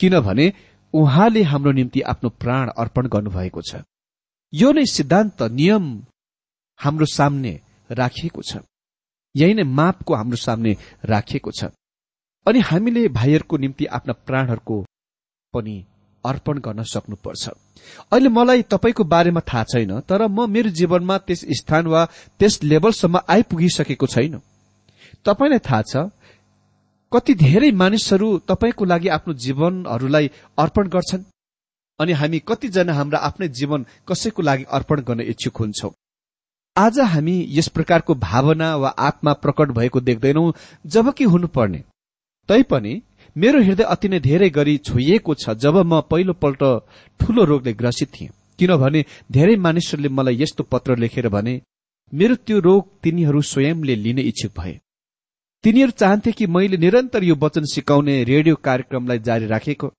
किनभने 0.00 0.52
उहाँले 0.94 1.42
हाम्रो 1.42 1.72
निम्ति 1.72 2.00
आफ्नो 2.00 2.30
प्राण 2.30 2.68
अर्पण 2.68 3.08
गर्नुभएको 3.08 3.60
छ। 3.62 3.82
यो 4.54 4.72
नै 4.72 4.84
सिद्धान्त 4.84 5.42
नियम 5.42 6.02
हाम्रो 6.80 7.06
सामने 7.06 7.60
राखिएको 7.90 8.42
छ। 8.42 8.56
यही 9.36 9.54
नै 9.54 9.62
मापको 9.62 10.14
हाम्रो 10.14 10.36
सामने 10.36 10.76
राखिएको 11.04 11.50
छ। 11.50 11.64
अनि 12.46 12.60
हामीले 12.60 13.08
भाइहरूको 13.08 13.56
निम्ति 13.56 13.84
आफ्ना 13.86 14.12
प्राणहरूको 14.12 14.84
पनि 15.54 15.84
अर्पण 16.26 16.58
गर्न 16.58 16.82
सक्नुपर्छ। 16.84 17.48
अहिले 18.12 18.28
मलाई 18.28 18.62
तपाईँको 18.72 19.04
बारेमा 19.04 19.40
थाहा 19.42 19.64
छैन 19.64 20.00
तर 20.00 20.26
म 20.28 20.50
मेरो 20.50 20.70
जीवनमा 20.70 21.16
त्यस 21.18 21.44
स्थान 21.58 21.86
वा 21.86 22.04
त्यस 22.38 22.62
लेभलसम्म 22.62 23.20
आइपुगिसकेको 23.28 24.06
छैन। 24.06 24.40
तपाईँलाई 25.24 25.58
थाहा 25.60 25.82
छ 25.82 26.10
कति 27.12 27.34
धेरै 27.36 27.70
मानिसहरू 27.72 28.28
तपाईँको 28.48 28.84
लागि 28.84 29.08
आफ्नो 29.08 29.34
जीवनहरूलाई 29.34 30.30
अर्पण 30.58 30.88
गर्छन् 30.88 31.24
अनि 32.00 32.12
हामी 32.12 32.38
कतिजना 32.48 32.92
हाम्रा 32.92 33.18
आफ्नै 33.18 33.48
जीवन 33.48 33.86
कसैको 34.08 34.42
लागि 34.42 34.64
अर्पण 34.70 35.00
गर्न 35.00 35.20
इच्छुक 35.22 35.56
हुन्छौं। 35.56 35.90
आज 36.76 36.98
हामी 37.00 37.36
यस 37.50 37.68
प्रकारको 37.68 38.14
भावना 38.20 38.74
वा 38.76 38.88
आत्मा 39.00 39.32
प्रकट 39.32 39.68
भएको 39.70 40.00
देख्दैनौ 40.00 40.42
जबकि 40.86 41.24
हुनुपर्ने। 41.24 41.82
तैपनि 42.48 42.94
मेरो 43.36 43.60
हृदय 43.62 43.82
अति 43.84 44.08
नै 44.08 44.18
धेरै 44.20 44.48
गरी 44.50 44.76
छोइएको 44.78 45.34
छ 45.34 45.54
जब 45.54 45.76
म 45.76 46.00
पहिलोपल्ट 46.10 46.62
ठूलो 47.20 47.44
रोगले 47.44 47.72
ग्रसित 47.72 48.08
थिएँ। 48.10 48.30
किनभने 48.58 49.04
धेरै 49.32 49.56
मानिसहरूले 49.56 50.08
मलाई 50.08 50.36
यस्तो 50.42 50.62
पत्र 50.64 50.96
लेखेर 50.96 51.28
भने 51.28 51.60
मेरो 52.12 52.34
त्यो 52.36 52.58
रोग 52.58 52.88
तिनीहरू 53.02 53.40
स्वयंले 53.42 53.94
लिन 53.96 54.18
इच्छुक 54.20 54.52
भए। 54.58 54.72
तिनीहरू 55.64 55.90
चाहन्थे 55.92 56.32
कि 56.32 56.46
मैले 56.46 56.76
निरन्तर 56.76 57.24
यो 57.24 57.34
वचन 57.34 57.64
सिकाउने 57.64 58.22
रेडियो 58.24 58.56
कार्यक्रमलाई 58.62 59.18
जारी 59.18 59.46
राखेको। 59.46 59.92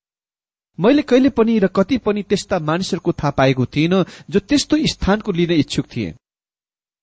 मैले 0.78 1.02
कहिले 1.02 1.30
पनि 1.30 1.58
र 1.58 1.66
कति 1.68 1.98
पनि 1.98 2.22
त्यस्ता 2.22 2.58
मानिसहरूको 2.60 3.12
थाहा 3.12 3.30
पाएको 3.30 3.66
थिइनँ 3.66 4.04
जो 4.30 4.40
त्यस्तो 4.40 4.76
स्थानको 4.86 5.32
लिन 5.32 5.52
इच्छुक 5.52 5.86
थिए। 5.86 6.14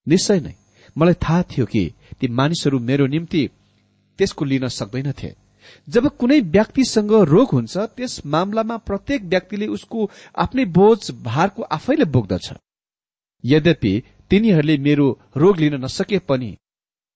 निश्चय 0.08 0.40
नै 0.40 0.54
मलाई 0.98 1.14
थाहा 1.24 1.42
थियो 1.52 1.66
कि 1.66 1.84
ती 2.20 2.28
मानिसहरू 2.28 2.80
मेरो 2.82 3.08
निम्ति 3.08 3.48
त्यसको 4.20 4.46
लिन 4.46 4.68
सक्दैनथे। 4.72 5.45
जब 5.88 6.08
कुनै 6.18 6.40
व्यक्तिसँग 6.56 7.12
रोग 7.26 7.50
हुन्छ 7.52 7.78
त्यस 7.96 8.14
मामलामा 8.26 8.78
प्रत्येक 8.78 9.22
व्यक्तिले 9.24 9.68
उसको 9.68 10.10
आफ्नै 10.38 10.66
बोझ 10.66 11.12
भारको 11.24 11.62
आफैले 11.78 12.06
बोक्दछ। 12.06 12.48
यद्यपि 13.44 13.94
तिनीहरूले 14.30 14.78
मेरो 14.78 15.08
रोग 15.38 15.58
लिन 15.58 15.76
नसके 15.84 16.20
पनि 16.20 16.52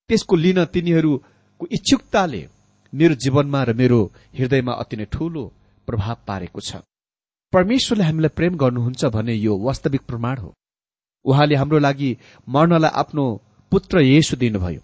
त्यसको 0.09 0.35
लिन 0.35 0.65
तिनीहरूको 0.65 1.67
इच्छुकताले 1.71 2.41
मेरो 2.93 3.15
जीवनमा 3.15 3.63
र 3.63 3.73
मेरो 3.73 3.99
हृदयमा 4.37 4.73
अति 4.73 4.95
नै 4.97 5.05
ठूलो 5.05 5.43
प्रभाव 5.87 6.17
पारेको 6.27 6.59
छ। 6.61 6.75
परमेश्वरले 7.53 8.03
हामीलाई 8.03 8.35
प्रेम 8.35 8.53
गर्नुहुन्छ 8.57 9.05
भने 9.05 9.33
यो 9.33 9.57
वास्तविक 9.57 10.01
प्रमाण 10.01 10.37
हो। 10.37 10.53
उहाँले 11.25 11.55
हाम्रो 11.55 11.79
लागि 11.79 12.17
मर्नलाई 12.49 12.91
आफ्नो 12.93 13.25
पुत्र 13.71 14.01
येसु 14.01 14.35
दिनुभयो। 14.37 14.81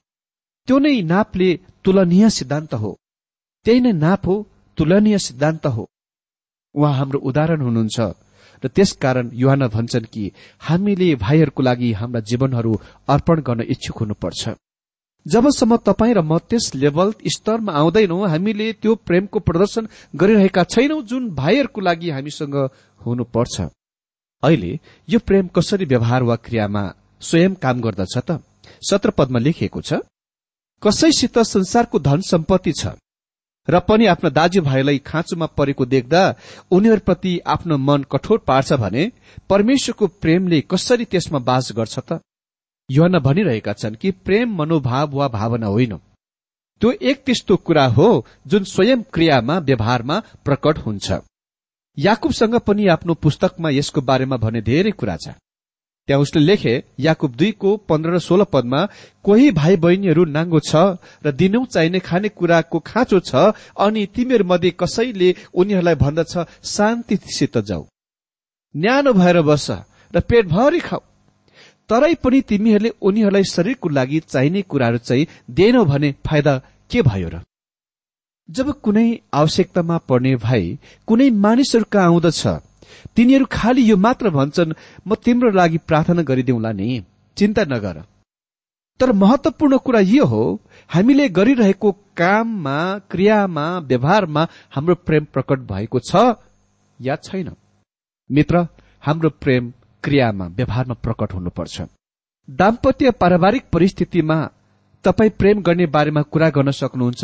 त्यो 0.68 0.78
नै 0.80 1.02
नापले 1.02 1.50
तुलनीय 1.84 2.30
सिद्धान्त 2.30 2.74
हो। 2.74 2.92
त्यही 3.66 3.80
नै 3.82 3.92
नाप 3.96 4.28
हो 4.28 4.36
तुलनीय 4.78 5.18
सिद्धान्त 5.18 5.66
हो। 5.68 5.84
उहाँ 6.76 6.94
हाम्रो 6.94 7.20
उदाहरण 7.20 7.62
हुनुहुन्छ 7.62 8.00
र 8.64 8.68
त्यसकारण 8.68 9.30
युहान 9.34 9.68
भन्छन् 9.68 10.12
कि 10.14 10.24
हामीले 10.62 11.16
भाइहरूको 11.16 11.62
लागि 11.64 11.92
हाम्रा 11.94 12.20
जीवनहरू 12.30 12.74
अर्पण 13.08 13.38
गर्न 13.42 13.62
इच्छुक 13.74 13.98
हुनुपर्छ। 13.98 14.44
जबसम्म 15.26 15.76
तपाईँ 15.82 16.14
र 16.14 16.22
म 16.22 16.38
त्यस 16.40 16.66
लेभल 16.76 17.14
स्तरमा 17.28 17.72
आउँदैनौ 17.74 18.18
हामीले 18.26 18.68
त्यो 18.82 18.96
प्रेमको 19.08 19.40
प्रदर्शन 19.40 19.88
गरिरहेका 20.16 20.64
छैनौ 20.64 21.02
जुन 21.02 21.24
भाइहरूको 21.34 21.82
लागि 21.82 22.10
हामीसँग 22.10 22.56
हुनुपर्छ। 23.02 23.56
अहिले 24.44 24.72
यो 25.08 25.20
प्रेम 25.20 25.48
कसरी 25.56 25.86
व्यवहार 25.86 26.24
वा 26.24 26.36
क्रियामा 26.38 26.84
स्वयं 27.22 27.54
काम 27.64 27.82
गर्दछ 27.82 28.18
त? 28.18 28.30
सत्र 28.82 29.10
पदमा 29.18 29.40
लेखिएको 29.40 29.82
छ 29.82 29.94
कसैसित 30.84 31.38
संसारको 31.46 32.00
धन 32.00 32.22
सम्पत्ति 32.22 32.72
छ। 32.72 32.94
र 33.68 33.80
पनि 33.80 34.06
आफ्ना 34.06 34.30
दाजुभाइलाई 34.30 34.98
खाँचोमा 34.98 35.46
परेको 35.46 35.86
देख्दा 35.86 36.22
उनीहरूप्रति 36.72 37.40
आफ्नो 37.48 37.78
मन 37.78 38.04
कठोर 38.12 38.38
पार्छ 38.38 38.74
भने 38.74 39.12
परमेश्वरको 39.50 40.08
प्रेमले 40.08 40.62
कसरी 40.62 41.06
त्यसमा 41.06 41.40
बास 41.40 41.72
गर्छ 41.76 42.00
त? 42.00 42.20
युहना 42.90 43.20
भनिरहेका 43.20 43.74
छन् 43.74 43.96
कि 43.96 44.12
प्रेम 44.12 44.56
मनोभाव 44.56 45.16
वा 45.18 45.28
भावना 45.28 45.68
होइन। 45.68 45.98
त्यो 46.82 46.92
एक 47.02 47.24
त्यस्तो 47.26 47.56
कुरा 47.56 47.86
हो 47.88 48.26
जुन 48.48 48.64
स्वयं 48.64 49.02
क्रियामा 49.14 49.58
व्यवहारमा 49.58 50.20
प्रकट 50.20 50.78
हुन्छ। 50.78 51.12
याकुबसँग 51.98 52.56
पनि 52.60 52.88
आफ्नो 52.88 53.14
पुस्तकमा 53.14 53.70
यसको 53.70 54.02
बारेमा 54.02 54.38
भने 54.38 54.62
धेरै 54.62 54.92
कुरा 54.92 55.16
छ। 55.16 55.28
त्यहाँ 56.08 56.22
उसले 56.22 56.42
लेखे 56.42 56.74
याकुब 57.00 57.36
दुईको 57.36 57.76
पन्ध्र 57.90 58.10
र 58.14 58.20
सोह्र 58.20 58.44
पदमा 58.54 58.80
कोही 59.26 59.50
भाइ 59.52 59.76
बहिनीहरू 59.76 60.24
नाङ्गो 60.28 60.60
छ 60.62 61.02
र 61.26 61.32
दिनौ 61.34 61.64
चाहिने 61.66 62.00
खानेकुराको 62.00 62.80
खाँचो 62.80 63.20
छ 63.20 63.58
अनि 63.78 64.06
तिमीहरू 64.16 64.46
मध्ये 64.46 64.72
कसैले 64.80 65.30
उनीहरूलाई 65.54 65.96
भन्दछ 65.96 66.34
शान्तिसित 66.64 67.58
जाऊ। 67.58 67.84
न्यानो 68.76 69.14
भएर 69.14 69.42
बस 69.42 69.68
र 70.14 70.20
पेटभरि 70.30 70.80
खाऊ। 70.80 71.02
तरै 71.90 72.14
पनि 72.24 72.42
तिमीहरूले 72.42 72.92
उनीहरूलाई 73.02 73.44
शरीरको 73.56 73.90
लागि 73.90 74.20
चाहिने 74.30 74.62
कुराहरू 74.62 74.98
चाहिँ 75.00 75.28
दिएनौ 75.52 75.84
भने 75.86 76.14
फाइदा 76.28 76.54
के 76.92 77.02
भयो 77.02 77.30
र? 77.30 77.42
जब 78.50 78.72
कुनै 78.82 79.08
आवश्यकतामा 79.34 79.98
पर्ने 80.10 80.36
भाइ 80.38 80.64
कुनै 81.08 81.30
मानिसहरू 81.42 81.86
कहाँ 81.92 82.06
आउँदछ 82.06 82.42
तिनीहरू 83.16 83.46
खालि 83.52 83.90
यो 83.92 83.98
मात्र 83.98 84.30
भन्छन् 84.30 84.74
म 85.08 85.16
तिम्रो 85.16 85.50
लागि 85.52 85.78
प्रार्थना 85.78 86.22
गरिदेऊला 86.22 86.72
नि। 86.72 87.04
चिन्ता 87.38 87.64
नगर। 87.64 88.04
तर 89.00 89.12
महत्वपूर्ण 89.12 89.78
कुरा 89.78 90.00
यो 90.00 90.26
हो 90.26 90.44
हामीले 90.90 91.30
गरिरहेको 91.30 91.92
काममा 91.92 92.78
क्रियामा 93.12 93.66
व्यवहारमा 93.80 94.48
हाम्रो 94.72 94.96
प्रेम 94.96 95.24
प्रकट 95.26 95.60
भएको 95.60 96.00
छ 96.00 96.16
या 97.00 97.16
छैन? 97.16 97.50
मित्र 98.30 98.68
हाम्रो 99.04 99.30
प्रेम 99.30 99.74
क्रियामा 100.04 100.46
व्यवहारमा 100.48 100.94
प्रकट 100.94 101.34
हुनुपर्छ। 101.34 101.82
दाम्पत्य 102.50 103.12
पारिवारिक 103.12 103.64
परिस्थितिमा 103.74 104.38
तपाईँ 105.04 105.30
प्रेम 105.30 105.62
गर्ने 105.62 105.86
बारेमा 105.86 106.22
कुरा 106.22 106.50
गर्न 106.50 106.72
सक्नुहुन्छ 106.72 107.24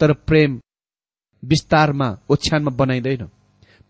तर 0.00 0.12
प्रेम 0.12 0.60
विस्तारमा 1.42 2.08
ओछ्यानमा 2.30 2.70
बनाइँदैन। 2.70 3.22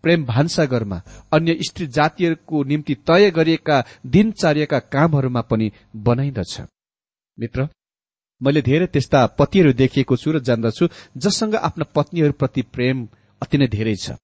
प्रेम 0.03 0.25
भान्साघरमा 0.25 1.01
अन्य 1.31 1.57
स्त्री 1.67 1.87
जातिहरूको 1.87 2.63
निम्ति 2.63 2.95
तय 3.07 3.29
गरिएका 3.31 3.83
दिनचर्याका 4.05 4.79
कामहरूमा 4.93 5.41
पनि 5.41 5.71
बनाइदछ। 5.95 6.59
मित्र 7.37 7.67
मैले 8.41 8.61
धेरै 8.61 8.87
त्यस्ता 8.87 9.25
पतिहरू 9.39 9.73
देखिएको 9.73 10.15
छु 10.17 10.31
र 10.31 10.39
जान्दछु 10.39 10.87
जससँग 11.17 11.55
आफ्ना 11.57 11.85
पत्नीहरूप्रति 11.95 12.61
प्रेम 12.73 13.07
अति 13.41 13.57
नै 13.57 13.67
धेरै 13.67 13.95
छ। 13.95 14.15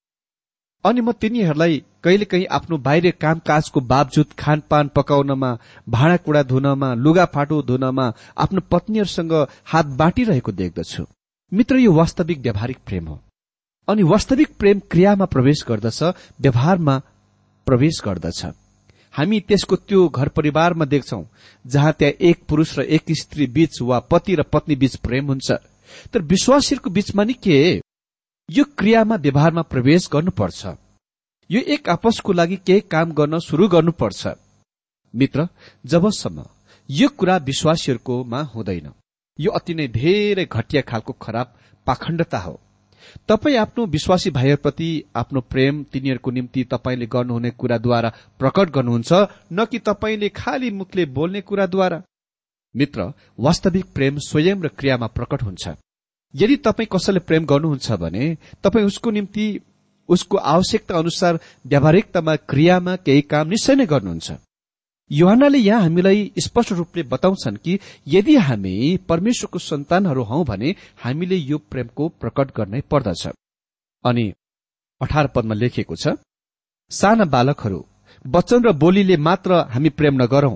अनि 0.85 1.01
म 1.01 1.11
तिनीहरूलाई 1.11 1.83
कहिलेकाहीँ 2.03 2.45
आफ्नो 2.51 2.77
बाहिर 2.77 3.11
कामकाजको 3.21 3.79
बावजुद 3.83 4.33
खानपान 4.39 4.87
पकाउनमा 4.95 5.51
भाँडाकुँडा 5.89 6.43
धुनमा 6.43 6.93
लुगाफाटो 6.95 7.61
धुनमा 7.61 8.05
आफ्नो 8.37 8.61
पत्नीहरूसँग 8.71 9.33
हात 9.65 9.85
बाँटिरहेको 9.99 10.51
देख्दछु। 10.51 11.03
मित्र 11.51 11.75
यो 11.77 11.91
वास्तविक 11.93 12.39
व्यावहारिक 12.39 12.77
प्रेम 12.87 13.07
हो। 13.07 13.19
अनि 13.89 14.03
वास्तविक 14.03 14.49
प्रेम 14.59 14.79
क्रियामा 14.91 15.25
प्रवेश 15.25 15.63
गर्दछ 15.67 16.01
व्यवहारमा 16.41 16.97
प्रवेश 17.67 18.01
गर्दछ। 18.05 18.45
हामी 19.13 19.39
त्यसको 19.39 19.75
त्यो 19.75 20.07
घर 20.09 20.27
परिवारमा 20.29 20.85
देख्छौ 20.85 21.23
जहाँ 21.65 21.93
त्यहाँ 21.93 22.13
एक 22.21 22.43
पुरूष 22.45 22.77
र 22.79 22.81
एक 22.81 23.11
स्त्री 23.11 23.47
बीच 23.47 23.81
वा 23.81 23.99
पति 23.99 24.35
र 24.35 24.43
पत्नी 24.43 24.75
बीच 24.75 24.95
प्रेम 24.95 25.27
हुन्छ। 25.27 25.51
तर 26.13 26.21
विश्वासीहरूको 26.21 26.89
बीचमा 26.89 27.23
नि 27.23 27.33
के? 27.33 27.81
यो 28.49 28.63
क्रियामा 28.77 29.15
व्यवहारमा 29.15 29.61
प्रवेश 29.61 30.09
गर्नुपर्छ। 30.13 30.65
यो 31.49 31.61
एक 31.73 31.89
आपसको 31.89 32.33
लागि 32.33 32.55
केही 32.65 32.81
काम 32.85 33.11
गर्न 33.11 33.39
शुरू 33.39 33.67
गर्नुपर्छ। 33.67 34.27
मित्र 35.13 35.47
जबसम्म 35.85 36.45
यो 36.89 37.09
कुरा 37.09 37.37
विश्वासीहरूकोमा 37.41 38.41
हुँदैन 38.53 38.93
यो 39.39 39.51
अति 39.51 39.73
नै 39.73 39.87
धेरै 39.87 40.45
घटिया 40.45 40.81
खालको 40.81 41.13
खराब 41.13 41.53
पाखण्डता 41.87 42.37
हो। 42.37 42.59
तपाईँ 43.27 43.57
आफ्नो 43.57 43.85
विश्वासी 43.85 44.29
भाइहरूप्रति 44.29 44.89
आफ्नो 45.15 45.41
प्रेम 45.41 45.83
तिनीहरूको 45.83 46.31
निम्ति 46.31 46.63
तपाईँले 46.63 47.05
गर्नुहुने 47.05 47.49
कुराद्वारा 47.51 48.13
प्रकट 48.39 48.69
गर्नुहुन्छ 48.69 49.13
न 49.53 49.65
कि 49.65 49.79
तपाईँले 49.79 50.29
खाली 50.29 50.71
मुखले 50.71 51.05
बोल्ने 51.05 51.41
कुराद्वारा? 51.41 52.01
मित्र 52.75 53.13
वास्तविक 53.39 53.85
प्रेम 53.93 54.17
स्वयं 54.17 54.61
र 54.61 54.67
क्रियामा 54.67 55.07
प्रकट 55.07 55.43
हुन्छ। 55.43 55.67
यदि 56.35 56.55
तपाईँ 56.55 56.87
कसैले 56.91 57.19
प्रेम 57.19 57.45
गर्नुहुन्छ 57.45 57.91
भने 57.91 58.37
तपाईँ 58.63 58.85
उसको 58.85 59.11
निम्ति 59.11 59.59
उसको 60.09 60.37
आवश्यकता 60.37 60.97
अनुसार 60.97 61.39
व्यावहारिकतामा 61.67 62.35
क्रियामा 62.35 62.95
केही 62.95 63.21
काम 63.21 63.47
निश्चय 63.47 63.75
नै 63.75 63.85
गर्नुहुन्छ। 63.85 64.31
युहानले 65.11 65.57
यहाँ 65.57 65.81
हामीलाई 65.81 66.31
स्पष्ट 66.39 66.71
रूपले 66.71 67.03
बताउँछन् 67.03 67.57
कि 67.57 67.79
यदि 68.07 68.35
हामी 68.37 68.75
परमेश्वरको 69.09 69.59
सन्तानहरू 69.59 70.23
हौ 70.23 70.43
भने 70.43 70.75
हामीले 71.03 71.35
यो 71.35 71.57
प्रेमको 71.71 72.07
प्रकट 72.21 72.51
गर्नै 72.57 72.81
पर्दछ। 72.91 73.27
अनि 74.03 74.25
अठार 75.01 75.27
पदमा 75.27 75.55
लेखिएको 75.55 75.95
छ 75.95 76.15
साना 76.91 77.25
बालकहरू 77.25 77.79
वचन 78.25 78.63
र 78.63 78.71
बोलीले 78.73 79.17
मात्र 79.17 79.53
हामी 79.73 79.89
प्रेम 79.89 80.21
नगरौं 80.21 80.55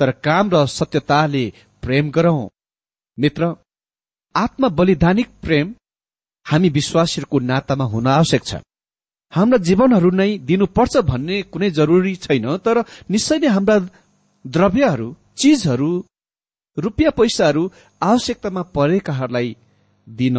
तर 0.00 0.10
काम 0.26 0.50
र 0.50 0.66
सत्यताले 0.68 1.44
प्रेम 1.82 2.10
गरौं। 2.10 2.48
मित्र 3.18 3.54
आत्मा 4.34 4.68
बलिदानिक 4.68 5.28
प्रेम 5.42 5.74
हामी 6.46 6.68
विश्वासीहरूको 6.68 7.38
नातामा 7.38 7.84
हुन 7.84 8.06
आवश्यक 8.08 8.44
छ। 8.44 8.54
हाम्रा 9.32 9.58
जीवनहरू 9.68 10.10
नै 10.20 10.30
दिनुपर्छ 10.48 10.94
भन्ने 11.10 11.36
कुनै 11.52 11.70
जरुरी 11.78 12.14
छैन 12.24 12.46
तर 12.64 12.76
निश्चय 13.10 13.38
नै 13.38 13.48
हाम्रा 13.56 13.76
द्रव्यहरू 14.44 15.08
चिजहरू 15.36 15.90
रुपियाँ 16.76 17.12
पैसाहरू 17.18 17.62
आवश्यकतामा 18.02 18.62
परेकाहरूलाई 18.76 19.48
दिन 20.06 20.36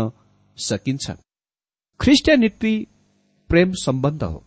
सकिन्छ 0.57 1.05
ख्रिस्टियानिटी 1.99 2.73
प्रेम 3.49 3.71
सम्बन्ध 3.77 4.23
हो। 4.23 4.43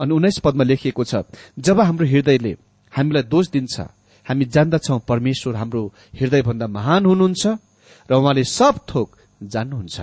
अनि 0.00 0.12
उन्नाइस 0.14 0.38
पदमा 0.44 0.64
लेखिएको 0.64 1.04
छ 1.04 1.22
जब 1.58 1.80
हाम्रो 1.80 2.06
हृदयले 2.06 2.52
हामीलाई 2.92 3.22
दोष 3.32 3.46
दिन्छ 3.50 3.74
हामी 4.26 4.44
जान्दछौ 4.54 4.98
परमेश्वर 5.10 5.56
हाम्रो 5.56 5.82
हृदयभन्दा 6.20 6.66
महान 6.76 7.02
हुनुहुन्छ 7.06 7.44
र 8.08 8.12
उहाँले 8.14 8.44
सब 8.50 8.74
थोक 8.90 9.08
जान्नुहुन्छ। 9.42 9.96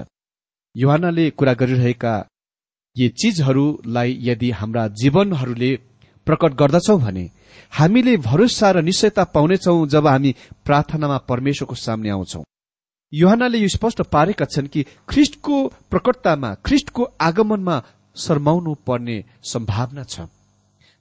युहानले 0.76 1.26
कुरा 1.38 1.54
गरिरहेका 1.62 2.14
यी 2.96 3.08
चिजहरूलाई 3.22 4.18
यदि 4.22 4.50
हाम्रा 4.52 4.88
जीवनहरूले 5.02 5.72
प्रकट 6.28 6.54
गर्दछौ 6.54 6.98
भने 6.98 7.26
हामीले 7.74 8.16
भरोसा 8.28 8.72
र 8.72 8.82
निश्चयता 8.82 9.24
पाउनेछौ 9.36 9.76
जब 9.88 10.08
हामी 10.08 10.32
प्रार्थनामा 10.66 11.18
परमेश्वरको 11.30 11.76
सामने 11.76 12.10
आउँछौ। 12.10 12.44
युहानले 13.14 13.58
यो 13.58 13.68
स्पष्ट 13.68 14.02
पारेका 14.14 14.46
छन् 14.46 14.68
कि 14.68 14.84
ख्रिष्टको 15.10 15.56
प्रकटतामा 15.92 16.54
ख्रिष्टको 16.66 17.04
आगमनमा 17.22 17.76
शर्माउनु 18.16 18.74
पर्ने 18.88 19.18
सम्भावना 19.44 20.04
छ। 20.04 20.28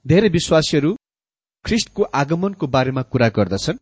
धेरै 0.05 0.29
विश्वासीहरू 0.29 0.91
ख्रिष्टको 1.65 2.03
आगमनको 2.13 2.67
बारेमा 2.67 3.01
कुरा 3.11 3.29
गर्दछन् 3.29 3.81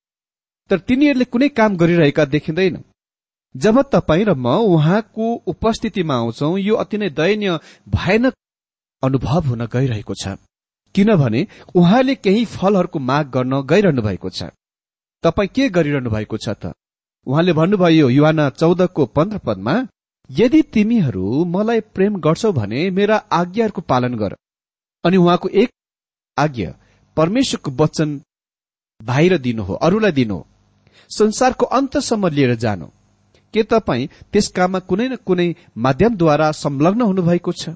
तर 0.70 0.78
तिनीहरूले 0.88 1.26
कुनै 1.26 1.50
काम 1.50 1.76
गरिरहेका 1.76 2.26
देखिँदैन। 2.26 2.76
जब 3.56 3.82
तपाईँ 3.82 4.26
र 4.26 4.34
म 4.34 4.48
उहाँको 4.48 5.34
उपस्थितिमा 5.48 6.16
आउँछौ 6.16 6.58
यो 6.58 6.76
अति 6.76 6.98
नै 6.98 7.10
दयनीय 7.10 7.60
भयानक 7.90 8.34
अनुभव 9.04 9.48
हुन 9.48 9.66
गइरहेको 9.66 10.14
छ। 10.14 10.38
किनभने 10.96 11.48
उहाँले 11.76 12.16
केही 12.16 12.46
फलहरूको 12.46 13.00
माग 13.00 13.30
गर्न 13.30 13.62
गइरहनु 13.62 14.02
भएको 14.02 14.30
छ। 14.30 14.44
तपाईँ 15.24 15.50
के 15.56 15.70
गरिरहनु 15.70 16.10
भएको 16.10 16.38
छ 16.38 16.50
त? 16.50 16.74
उहाँले 17.28 17.54
भन्नुभयो 17.54 18.10
युवाना 18.10 18.50
चौधको 18.50 19.06
पन्ध्र 19.06 19.38
पदमा 19.38 19.76
यदि 20.32 20.62
तिमीहरू 20.74 21.46
मलाई 21.46 21.80
प्रेम 21.94 22.16
गर्छौ 22.20 22.52
भने 22.52 22.90
मेरा 22.90 23.18
आज्ञाहरूको 23.32 23.82
पालन 23.82 24.16
गर। 24.16 24.36
अनि 25.04 25.18
उहाँको 25.18 25.50
एक 25.50 25.70
आज्ञा 26.38 26.76
परमेश्वरको 27.18 27.72
वचन 27.84 28.22
बाहिर 29.02 29.38
दिनु 29.38 29.64
हो 29.64 29.74
अरूलाई 29.74 30.12
दिनु 30.12 30.36
हो। 30.36 30.48
संसारको 31.10 31.66
अन्तसम्म 31.66 32.28
लिएर 32.28 32.56
जानु। 32.56 32.88
के 33.54 33.64
तपाईँ 33.64 34.08
त्यस 34.32 34.48
काममा 34.48 34.80
कुनै 34.80 35.08
न 35.08 35.16
कुनै 35.26 35.48
माध्यमद्वारा 35.78 36.52
संलग्न 36.52 37.02
हुनुभएको 37.02 37.52
छ? 37.52 37.70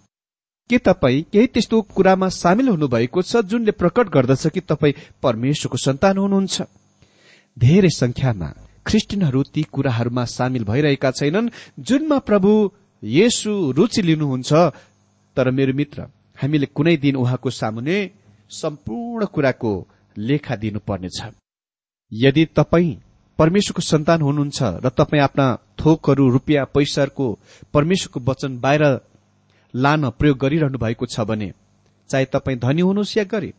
के 0.69 0.77
तपाईँ 0.77 1.23
केही 1.33 1.47
त्यस्तो 1.47 1.81
कुरामा 1.95 2.27
सामेल 2.29 2.69
हुनुभएको 2.69 3.21
छ 3.21 3.41
जुनले 3.49 3.71
प्रकट 3.71 4.09
गर्दछ 4.09 4.47
कि 4.47 4.61
तपाईँ 4.61 4.93
परमेश्वरको 5.23 5.77
सन्तान 5.77 6.17
हुनुहुन्छ? 6.17 6.61
धेरै 7.57 7.89
संख्यामा 7.89 8.49
ख्रिस्टियनहरू 8.85 9.43
ती 9.53 9.61
कुराहरूमा 9.63 10.23
सामेल 10.25 10.63
भइरहेका 10.63 11.11
छैनन् 11.11 11.49
जुनमा 11.79 12.17
प्रभु 12.19 12.51
येशु 13.03 13.51
रुचि 13.71 14.01
लिनुहुन्छ। 14.01 14.51
तर 15.37 15.51
मेरो 15.51 15.73
मित्र 15.73 16.01
हामीले 16.41 16.65
कुनै 16.65 16.95
दिन 16.97 17.15
उहाँको 17.15 17.49
सामुने 17.49 17.97
सम्पूर्ण 18.51 19.25
कुराको 19.25 19.71
लेखा 20.17 20.55
दिनुपर्नेछ। 20.55 21.19
यदि 22.11 22.45
तपाईँ 22.55 22.95
परमेश्वरको 23.39 23.81
सन्तान 23.81 24.21
हुनुहुन्छ 24.21 24.59
र 24.83 24.89
तपाईँ 24.89 25.23
आफ्ना 25.23 25.47
थोकहरू 25.87 26.29
रुपियाँ 26.29 26.65
पैसाहरूको 26.65 27.27
परमेश्वरको 27.73 28.19
वचन 28.31 28.59
बाहिर 28.59 28.83
लान 29.73 30.09
प्रयोग 30.09 30.37
गरिरहनु 30.37 30.77
भएको 30.77 31.05
छ 31.05 31.19
भने 31.23 31.51
चाहे 32.09 32.25
तपाईँ 32.25 32.59
धनी 32.59 32.81
हुनुहोस् 32.81 33.17
या 33.17 33.23
गरिब 33.23 33.53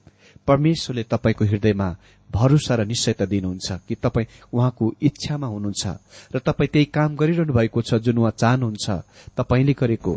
परमेश्वरले 0.47 1.03
तपाईँको 1.03 1.45
हृदयमा 1.45 1.89
भरोसा 2.31 2.75
र 2.75 2.85
निश्चयता 2.85 3.25
दिनुहुन्छ 3.25 3.73
कि 3.89 3.95
तपाईँ 3.95 4.27
उहाँको 4.53 4.93
इच्छामा 5.03 5.47
हुनुहुन्छ 5.47 5.87
र 6.35 6.39
तपाईँ 6.39 6.69
त्यही 6.69 6.85
काम 6.85 7.17
गरिरहनु 7.17 7.53
भएको 7.53 7.83
छ 7.83 7.95
जुन 8.05 8.19
उहाँ 8.19 8.33
चाहनुहुन्छ। 8.37 8.91
तपाईँले 9.37 9.73
गरेको। 9.73 10.15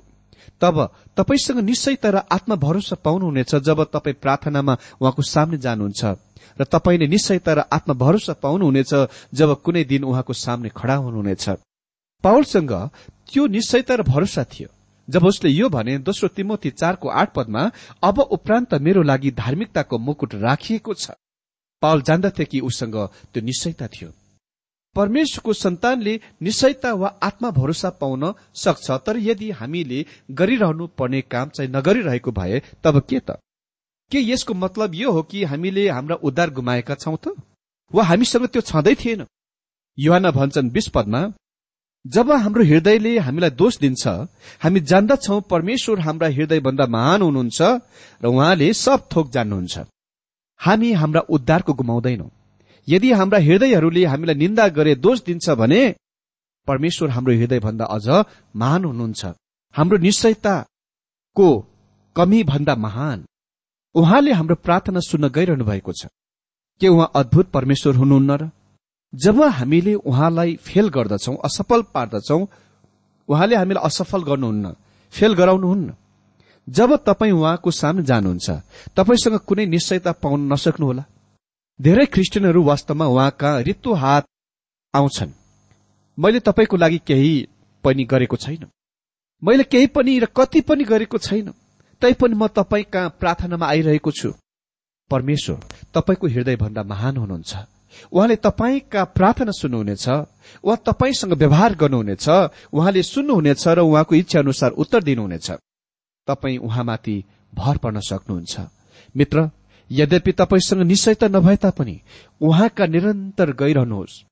तब 0.62 0.78
तपाईँसँग 1.18 1.60
निश्चयता 1.60 2.10
र 2.10 2.18
आत्मा 2.32 2.56
भरोसा 2.56 2.96
पाउनुहुनेछ 2.96 3.56
जब 3.56 3.84
तपाईँ 3.94 4.20
प्रार्थनामा 4.22 4.78
उहाँको 5.02 5.22
सामने 5.24 5.58
जानुहुन्छ 5.58 6.04
र 6.60 6.64
तपाईँले 6.64 7.08
निश्चयता 7.08 7.54
र 7.54 7.60
आत्मा 7.72 7.94
भरोसा 7.96 8.34
पाउनुहुनेछ 8.34 8.94
जब 9.34 9.50
कुनै 9.64 9.84
दिन 9.84 10.04
उहाँको 10.04 10.34
सामने 10.36 10.70
खड़ा 10.70 10.96
हुनुहुनेछ। 10.96 11.50
पावलसँग 12.24 12.72
त्यो 13.28 13.48
निश्चयता 13.48 13.96
र 13.96 14.04
भरोसा 14.04 14.44
थियो। 14.44 14.70
जब 15.08 15.26
उसले 15.26 15.50
यो 15.50 15.70
भने 15.70 15.98
दोस्रो 15.98 16.28
तिमोथी 16.30 16.70
चारको 16.72 17.10
आठ 17.10 17.34
पदमा 17.34 17.72
अब 18.04 18.20
उपरान्त 18.32 18.74
मेरो 18.76 19.02
लागि 19.02 19.32
धार्मिकताको 19.32 19.98
मुकुट 19.98 20.36
राखिएको 20.36 20.94
छ। 20.94 21.12
पावल 21.82 22.02
जान्दथे 22.02 22.46
कि 22.46 22.60
उसँग 22.60 22.96
त्यो 23.34 23.44
निश्चयता 23.44 23.88
थियो। 23.88 24.10
परमेश्वरको 24.96 25.54
सन्तानले 25.54 26.20
निश्चयता 26.42 26.94
वा 26.94 27.08
आत्मा 27.24 27.50
भरोसा 27.52 27.90
पाउन 27.90 28.34
सक्छ 28.54 28.92
तर 29.06 29.18
यदि 29.18 29.50
हामीले 29.52 30.06
गरिरहनु 30.32 30.88
पर्ने 31.00 31.22
काम 31.22 31.50
चाहिँ 31.50 31.72
नगरिरहेको 31.72 32.32
भए 32.32 32.62
तब 32.84 33.00
के 33.10 33.20
त? 33.20 33.40
के 34.12 34.20
यसको 34.22 34.54
मतलब 34.54 34.96
यो 34.96 35.12
हो 35.12 35.22
कि 35.24 35.44
हामीले 35.44 35.90
हाम्रा 35.90 36.16
उद्धार 36.24 36.50
गुमाएका 36.50 36.96
छौं 36.96 37.16
त? 37.18 37.36
वा 37.92 38.04
हामीसँग 38.04 38.46
त्यो 38.48 38.62
छँदै 38.62 38.96
थिएन? 38.96 39.26
युवाना 39.98 40.32
भन्छन् 40.32 40.72
पदमा 40.96 41.22
जब 42.06 42.32
हाम्रो 42.32 42.64
हृदयले 42.64 43.18
हामीलाई 43.20 43.50
दोष 43.62 43.78
दिन्छ 43.80 44.08
हामी 44.64 44.80
जान्दछौ 44.92 45.40
परमेश्वर 45.54 46.00
हाम्रा 46.00 46.28
हृदयभन्दा 46.28 46.86
महान 46.90 47.22
हुनुहुन्छ 47.22 47.62
र 48.24 48.26
उहाँले 48.28 48.74
सब 48.74 49.08
थोक 49.12 49.30
जान्नुहुन्छ। 49.32 49.86
हामी 50.60 50.92
हाम्रा 50.94 51.22
उद्धारको 51.30 51.74
गुमाउँदैनौ। 51.74 52.28
यदि 52.88 53.12
हाम्रा 53.12 53.40
हृदयहरूले 53.40 54.06
हामीलाई 54.06 54.36
निन्दा 54.36 54.68
गरे 54.78 54.96
दोष 54.96 55.24
दिन्छ 55.24 55.50
भने 55.62 55.82
परमेश्वर 56.68 57.10
हाम्रो 57.10 57.34
हृदयभन्दा 57.34 57.86
अझ 57.86 58.08
महान 58.56 58.82
हुनुहुन्छ। 58.86 59.22
हाम्रो 59.76 59.98
निश्चयताको 59.98 61.48
कमी 62.16 62.44
भन्दा 62.44 62.76
महान। 62.76 63.26
उहाँले 63.96 64.32
हाम्रो 64.34 64.56
प्रार्थना 64.66 65.00
सुन्न 65.00 65.30
गइरहनु 65.30 65.66
भएको 65.66 65.92
छ। 65.94 66.10
के 66.82 66.88
उहाँ 66.88 67.12
अद्भुत 67.16 67.52
परमेश्वर 67.52 67.96
हुनुहुन्न 67.96 68.32
र 68.42 68.50
जब 69.14 69.42
हामीले 69.42 69.94
उहाँलाई 69.94 70.56
फेल 70.56 70.90
गर्दछौ 70.90 71.36
असफल 71.36 71.82
पार्दछौ 71.94 72.48
उहाँले 73.30 73.56
हामीलाई 73.56 73.86
असफल 73.86 74.24
गर्नुहुन्न 74.24 74.76
फेल 75.14 75.34
गराउनुहुन्न। 75.34 75.94
जब 76.70 76.96
तपाईँ 76.96 77.32
उहाँको 77.32 77.72
सामने 77.72 78.04
जानुहुन्छ 78.04 78.50
तपाईँसँग 78.96 79.38
कुनै 79.38 79.66
निश्चयता 79.66 80.12
पाउन 80.12 80.54
नसक्नुहोला। 80.54 81.04
धेरै 81.82 82.06
क्रिस्चियनहरू 82.06 82.64
वास्तवमा 82.64 83.06
उहाँका 83.06 83.60
रित्तो 83.60 83.94
हात 83.94 84.26
आउँछन्। 84.94 85.32
मैले 86.20 86.40
तपाईँको 86.40 86.78
लागि 86.78 86.98
केही 86.98 87.48
पनि 87.84 88.04
गरेको 88.04 88.36
छैन। 88.36 88.66
मैले 89.44 89.64
केही 89.64 89.88
पनि 89.88 90.20
र 90.20 90.26
कति 90.26 90.62
पनि 90.62 90.84
गरेको 90.84 91.18
छैन। 91.18 91.54
तैपनि 92.02 92.36
म 92.36 92.48
तपाईँ 92.48 92.84
कहाँ 92.84 93.10
प्रार्थनामा 93.20 93.66
आइरहेको 93.68 94.12
छु। 94.12 94.34
परमेश्वर 95.12 95.60
तपाईँको 95.94 96.28
हृदयभन्दा 96.28 96.84
महान 96.84 97.18
हुनुहुन्छ। 97.18 97.81
उहाँले 98.12 98.36
तपाईँका 98.36 99.04
प्रार्थना 99.16 99.52
सुन्नुहुनेछ 99.52 100.08
उहाँ 100.64 100.78
तपाईँसँग 100.86 101.34
व्यवहार 101.34 101.76
गर्नुहुनेछ 101.76 102.28
उहाँले 102.74 103.04
सुन्नुहुनेछ 103.04 103.68
र 103.68 103.80
उहाँको 103.82 104.16
इच्छा 104.16 104.40
अनुसार 104.40 104.72
उत्तर 104.78 105.04
दिनुहुनेछ। 105.04 105.52
तपाईँ 106.28 106.58
उहाँमाथि 106.58 107.24
भर 107.54 107.78
पर्न 107.78 108.00
सक्नुहुन्छ। 108.00 108.60
मित्र 109.16 109.50
यद्यपि 109.92 110.32
तपाईँसँग 110.32 110.82
निश्चयता 110.82 111.28
नभए 111.28 111.56
तापनि 111.56 112.00
उहाँका 112.42 112.86
निरन्तर 112.86 113.52
गइरहनुहोस्। 113.54 114.24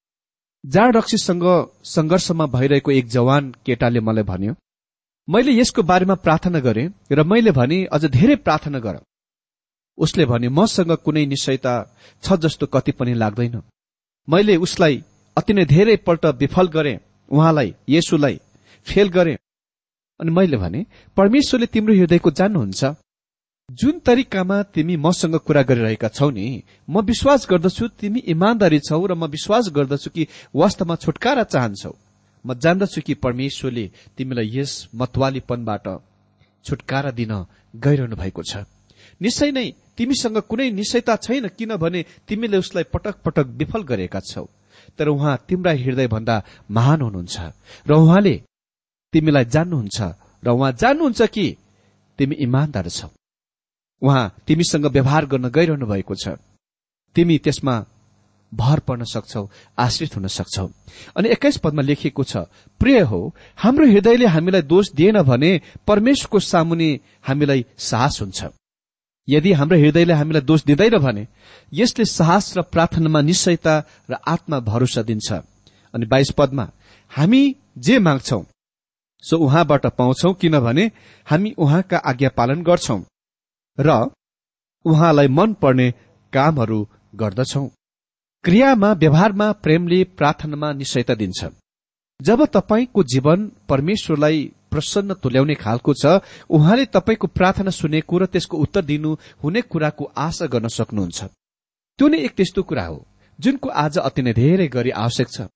जाँड 0.64 0.98
रक्सीसँग 0.98 1.46
संघर्षमा 1.86 2.46
भइरहेको 2.46 2.92
एक 2.92 3.08
जवान 3.08 3.54
केटाले 3.66 4.00
मलाई 4.00 4.24
भन्यो 4.24 4.54
मैले 5.28 5.52
यसको 5.52 5.84
बारेमा 5.84 6.16
प्रार्थना 6.16 6.60
गरे 6.60 6.90
र 7.12 7.24
मैले 7.24 7.52
भने 7.52 7.86
अझ 7.86 8.06
धेरै 8.06 8.36
प्रार्थना 8.36 8.80
गर। 8.80 9.00
उसले 10.00 10.26
भने 10.26 10.50
मसँग 10.50 10.92
कुनै 11.06 11.26
निश्चयता 11.26 11.74
छ 12.24 12.34
जस्तो 12.44 12.66
कति 12.68 12.92
पनि 12.92 13.14
लाग्दैन। 13.14 13.62
मैले 14.28 14.56
उसलाई 14.56 15.04
अति 15.38 15.54
नै 15.54 15.66
धेरै 15.66 15.96
पल्ट 16.08 16.26
विफल 16.40 16.68
गरे 16.68 17.00
उहाँलाई 17.32 17.74
येसुलाई 17.90 18.40
फेल 18.88 19.10
गरे। 19.10 19.38
अनि 20.20 20.32
मैले 20.32 20.58
भने 20.58 20.86
परमेश्वरले 21.18 21.66
तिम्रो 21.66 21.94
हृदयको 21.94 22.32
जान्नुहुन्छ। 22.32 22.96
जुन 23.70 24.00
तरिकामा 24.00 24.62
तिमी 24.74 24.96
मसँग 24.98 25.36
कुरा 25.46 25.62
गरिरहेका 25.62 26.08
छौ 26.08 26.30
नि 26.30 26.64
म 26.90 27.02
विश्वास 27.02 27.48
गर्दछु 27.50 27.88
तिमी 28.00 28.20
इमान्दारी 28.34 28.80
छौ 28.80 29.06
र 29.06 29.14
म 29.14 29.28
विश्वास 29.28 29.70
गर्दछु 29.70 30.10
कि 30.10 30.28
वास्तवमा 30.56 30.96
छुटकारा 30.96 31.44
चाहन्छौ। 31.44 31.94
म 32.46 32.54
जान्दछु 32.56 33.02
कि 33.02 33.14
परमेश्वरले 33.16 33.86
तिमीलाई 34.18 34.50
यस 34.54 34.74
मतवालीपनबाट 34.96 35.88
छुटकारा 36.66 37.12
दिन 37.12 37.34
गइरहनु 37.76 38.16
भएको 38.16 38.44
छ। 38.44 38.66
निश्चय 39.22 39.52
नै 39.52 39.68
तिमीसँग 39.98 40.38
कुनै 40.50 40.70
निश्चयता 40.72 41.16
छैन 41.16 41.48
किनभने 41.58 42.06
तिमीले 42.28 42.58
उसलाई 42.58 42.84
पटक 42.94 43.16
पटक 43.26 43.48
विफल 43.60 43.84
गरेका 43.84 44.20
छौ। 44.22 44.46
तर 44.98 45.08
उहाँ 45.08 45.38
तिम्रा 45.48 45.72
हृदयभन्दा 45.74 46.36
महान 46.72 47.02
हुनुहुन्छ 47.02 47.38
र 47.88 47.92
उहाँले 47.94 48.36
तिमीलाई 49.14 49.46
जान्नुहुन्छ 49.46 49.98
र 50.44 50.48
उहाँ 50.50 50.72
जान्नुहुन्छ 50.72 51.22
कि 51.28 51.46
तिमी 52.20 52.36
इमान्दार 52.46 52.90
छौ। 52.90 53.10
उहाँ 54.02 54.26
तिमीसँग 54.48 54.86
व्यवहार 54.88 55.26
गर्न 55.26 55.50
गइरहनु 55.50 55.86
भएको 55.86 56.16
छ। 56.16 56.40
तिमी 57.16 57.38
त्यसमा 57.44 57.76
भर 58.52 58.80
पर्न 58.80 59.04
सक्छौ 59.04 59.44
आश्रित 59.78 60.16
हुन 60.16 60.28
सक्छौ। 60.28 60.68
अनि 61.18 61.30
एक्काइस 61.30 61.58
पदमा 61.64 61.82
लेखिएको 61.82 62.24
छ 62.24 62.38
प्रिय 62.82 63.00
हो 63.12 63.20
हाम्रो 63.58 63.86
हृदयले 63.88 64.26
हामीलाई 64.26 64.62
दोष 64.64 64.92
दिएन 64.96 65.22
भने 65.22 65.52
परमेश्वरको 65.88 66.40
सामुने 66.42 66.90
हामीलाई 67.28 67.66
साहस 67.78 68.22
हुन्छ। 68.22 68.40
यदि 69.30 69.52
हाम्रो 69.54 69.78
हृदयले 69.78 70.14
हामीलाई 70.14 70.42
दोष 70.42 70.64
दिँदैन 70.66 70.98
भने 70.98 71.28
यसले 71.74 72.06
साहस 72.06 72.54
र 72.58 72.62
प्रार्थनामा 72.74 73.22
निश्चयता 73.22 73.74
र 74.10 74.14
आत्मा 74.28 74.60
भरोसा 74.60 75.02
दिन्छ। 75.02 75.32
अनि 75.94 76.06
बाइस 76.06 76.32
पदमा 76.38 76.66
हामी 77.12 77.42
जे 77.78 78.00
माग्छौ 78.00 78.42
सो 79.24 79.38
उहाँबाट 79.38 79.86
पाउँछौ 79.98 80.34
किनभने 80.34 80.86
हामी 81.28 81.52
उहाँका 81.58 81.98
आज्ञा 82.10 82.30
पालन 82.30 82.62
गर्छौ 82.64 83.00
र 83.78 83.90
उहाँलाई 84.86 85.28
मन 85.28 85.54
पर्ने 85.54 85.88
कामहरू 86.34 86.80
गर्दछौं। 87.16 87.68
क्रियामा 88.44 88.92
व्यवहारमा 88.94 89.52
प्रेमले 89.64 90.04
प्रार्थनामा 90.18 90.72
निश्चयता 90.74 91.14
दिन्छ। 91.14 91.46
जब 92.20 92.46
तपाईँको 92.46 93.04
जीवन 93.04 93.52
परमेश्वरलाई 93.70 94.40
प्रसन्न 94.72 95.14
तुल्याउने 95.22 95.56
खालको 95.56 95.94
छ। 95.94 96.22
उहाँले 96.48 96.86
तपाईँको 96.88 97.28
प्रार्थना 97.28 97.72
सुनेको 97.72 98.18
र 98.18 98.26
त्यसको 98.26 98.58
उत्तर 98.58 98.82
दिनु 98.86 99.10
हुने 99.44 99.62
कुराको 99.62 100.04
आशा 100.18 100.46
गर्न 100.46 100.68
सक्नुहुन्छ। 100.70 101.20
त्यो 102.00 102.08
नै 102.08 102.18
एक 102.26 102.34
त्यस्तो 102.38 102.64
कुरा 102.64 102.86
हो 102.86 103.06
जुनको 103.40 103.70
आज 103.70 103.98
अति 104.00 104.22
नै 104.22 104.34
धेरै 104.34 104.68
गरी 104.68 104.92
आवश्यक 104.96 105.28
छ। 105.30 105.48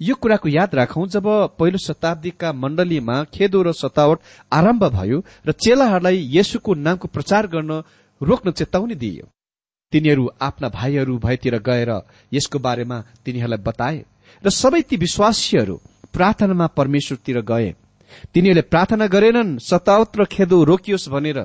यो 0.00 0.14
कुराको 0.14 0.48
याद 0.48 0.74
राखौं 0.74 1.06
जब 1.08 1.26
पहिलो 1.58 1.78
शताब्दीका 1.78 2.52
मण्डलीमा 2.52 3.16
खेदो 3.34 3.62
र 3.62 3.72
सतावट 3.72 4.18
आरम्भ 4.52 4.84
भयो 4.96 5.18
र 5.46 5.52
चेलाहरूलाई 5.52 6.16
येशुको 6.36 6.74
नामको 6.76 7.08
प्रचार 7.08 7.46
गर्न 7.46 7.82
रोक्न 8.20 8.50
चेतावनी 8.50 8.94
दिइयो। 8.94 9.26
तिनीहरू 9.92 10.24
आफ्ना 10.40 10.68
भाइहरू 10.70 11.18
भएतिर 11.18 11.58
गएर 11.60 11.90
यसको 12.32 12.58
बारेमा 12.58 12.98
तिनीहरूलाई 13.24 13.60
बताए 13.60 13.98
र 14.44 14.48
सबै 14.50 14.82
ती 14.82 14.96
विश्वासीहरू 14.96 15.76
प्रार्थनामा 16.14 16.66
परमेश्वरतिर 16.78 17.40
गए। 17.42 17.74
तिनीहरूले 18.34 18.62
प्रार्थना 18.62 19.06
गरेनन् 19.06 19.58
सतावत 19.58 20.10
र 20.16 20.24
खेदो 20.24 20.64
रोकियोस् 20.64 21.08
भनेर। 21.08 21.38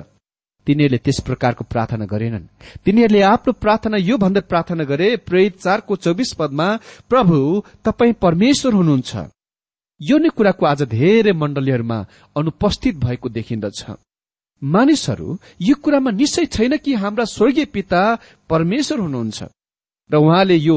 तिनीहरूले 0.66 0.98
त्यस 0.98 1.18
प्रकारको 1.20 1.64
प्रार्थना 1.64 2.04
गरेनन्। 2.04 2.48
तिनीहरूले 2.84 3.20
आफ्नो 3.22 3.52
प्रार्थना 3.52 3.96
यो 3.96 4.16
भन्दै 4.18 4.40
प्रार्थना 4.40 4.84
गरे 4.84 5.08
प्रेरित 5.16 5.54
चारको 5.60 5.96
चौबिस 5.96 6.32
पदमा 6.32 6.68
प्रभु 7.08 7.36
तपाई 7.84 8.12
परमेश्वर 8.24 8.72
हुनुहुन्छ। 8.74 9.12
यो 10.00 10.16
नै 10.18 10.28
कुराको 10.28 10.66
आज 10.66 10.82
धेरै 10.82 11.32
मण्डलीहरूमा 11.32 11.98
अनुपस्थित 12.36 12.94
भएको 12.96 13.28
देखिन्दछ। 13.28 13.80
मानिसहरू 14.62 15.38
यो 15.60 15.74
कुरामा 15.74 16.10
निश्चय 16.10 16.46
छैन 16.46 16.76
कि 16.76 16.94
हाम्रा 16.94 17.24
स्वर्गीय 17.24 17.64
पिता 17.64 18.02
परमेश्वर 18.50 18.98
हुनुहुन्छ। 18.98 19.38
र 20.10 20.14
उहाँले 20.16 20.56
यो 20.56 20.76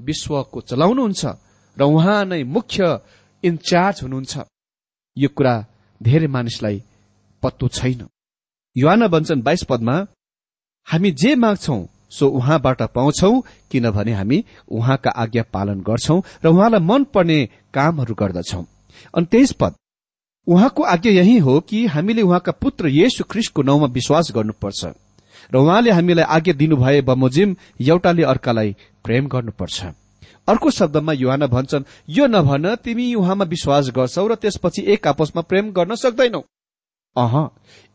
विश्वको 0.00 0.60
चलाउनुहुन्छ। 0.60 1.22
र 1.76 1.82
उहाँ 1.82 2.24
नै 2.24 2.42
मुख्य 2.44 3.00
इन्चार्ज 3.42 3.96
हुनुहुन्छ। 4.02 4.34
यो 5.16 5.28
कुरा 5.28 5.54
धेरै 6.00 6.26
मानिसलाई 6.26 6.82
पत्तो 7.42 7.68
छैन। 7.68 8.06
युवाना 8.76 9.06
बन्छन् 9.08 9.42
बाइस 9.42 9.62
पदमा 9.68 9.94
हामी 10.88 11.10
जे 11.12 11.34
माग्छौ 11.34 11.78
सो 12.10 12.26
उहाँबाट 12.28 12.82
पाउँछौ 12.94 13.32
किनभने 13.70 14.12
हामी 14.12 14.44
उहाँका 14.68 15.10
आज्ञा 15.22 15.42
पालन 15.52 15.80
गर्छौ 15.80 16.18
र 16.44 16.48
उहाँलाई 16.48 16.80
मन 16.80 17.04
पर्ने 17.14 17.38
कामहरू 17.74 18.14
गर्दछौ। 18.14 18.62
अनि 19.14 19.26
तेइस 19.26 19.52
पद 19.52 19.74
उहाँको 20.46 20.82
आज्ञा 20.84 21.12
यही 21.12 21.36
हो 21.38 21.58
कि 21.60 21.86
हामीले 21.86 22.22
उहाँका 22.22 22.52
पुत्र 22.52 22.88
येशु 22.90 23.24
ख्रिस्टको 23.24 23.62
नाउँमा 23.62 23.86
विश्वास 23.86 24.32
गर्नुपर्छ 24.34 24.84
र 25.52 25.56
उहाँले 25.56 25.90
हामीलाई 25.90 26.24
आज्ञा 26.36 26.54
दिनुभए 26.54 27.00
बमोजिम 27.02 27.56
एउटाले 27.80 28.22
अर्कालाई 28.22 28.76
प्रेम 29.04 29.26
गर्नुपर्छ। 29.26 29.84
अर्को 30.48 30.70
शब्दमा 30.70 31.12
युहान 31.12 31.46
भन्छन् 31.46 31.84
यो 32.08 32.26
नभन 32.26 32.74
तिमी 32.74 33.14
उहाँमा 33.14 33.44
विश्वास 33.44 33.90
गर्छौ 33.90 34.26
र 34.26 34.34
त्यसपछि 34.34 34.82
एक 34.92 35.06
आपसमा 35.06 35.42
प्रेम 35.42 35.70
गर्न 35.72 35.94
सक्दैनौ। 35.94 36.42
अह 37.16 37.34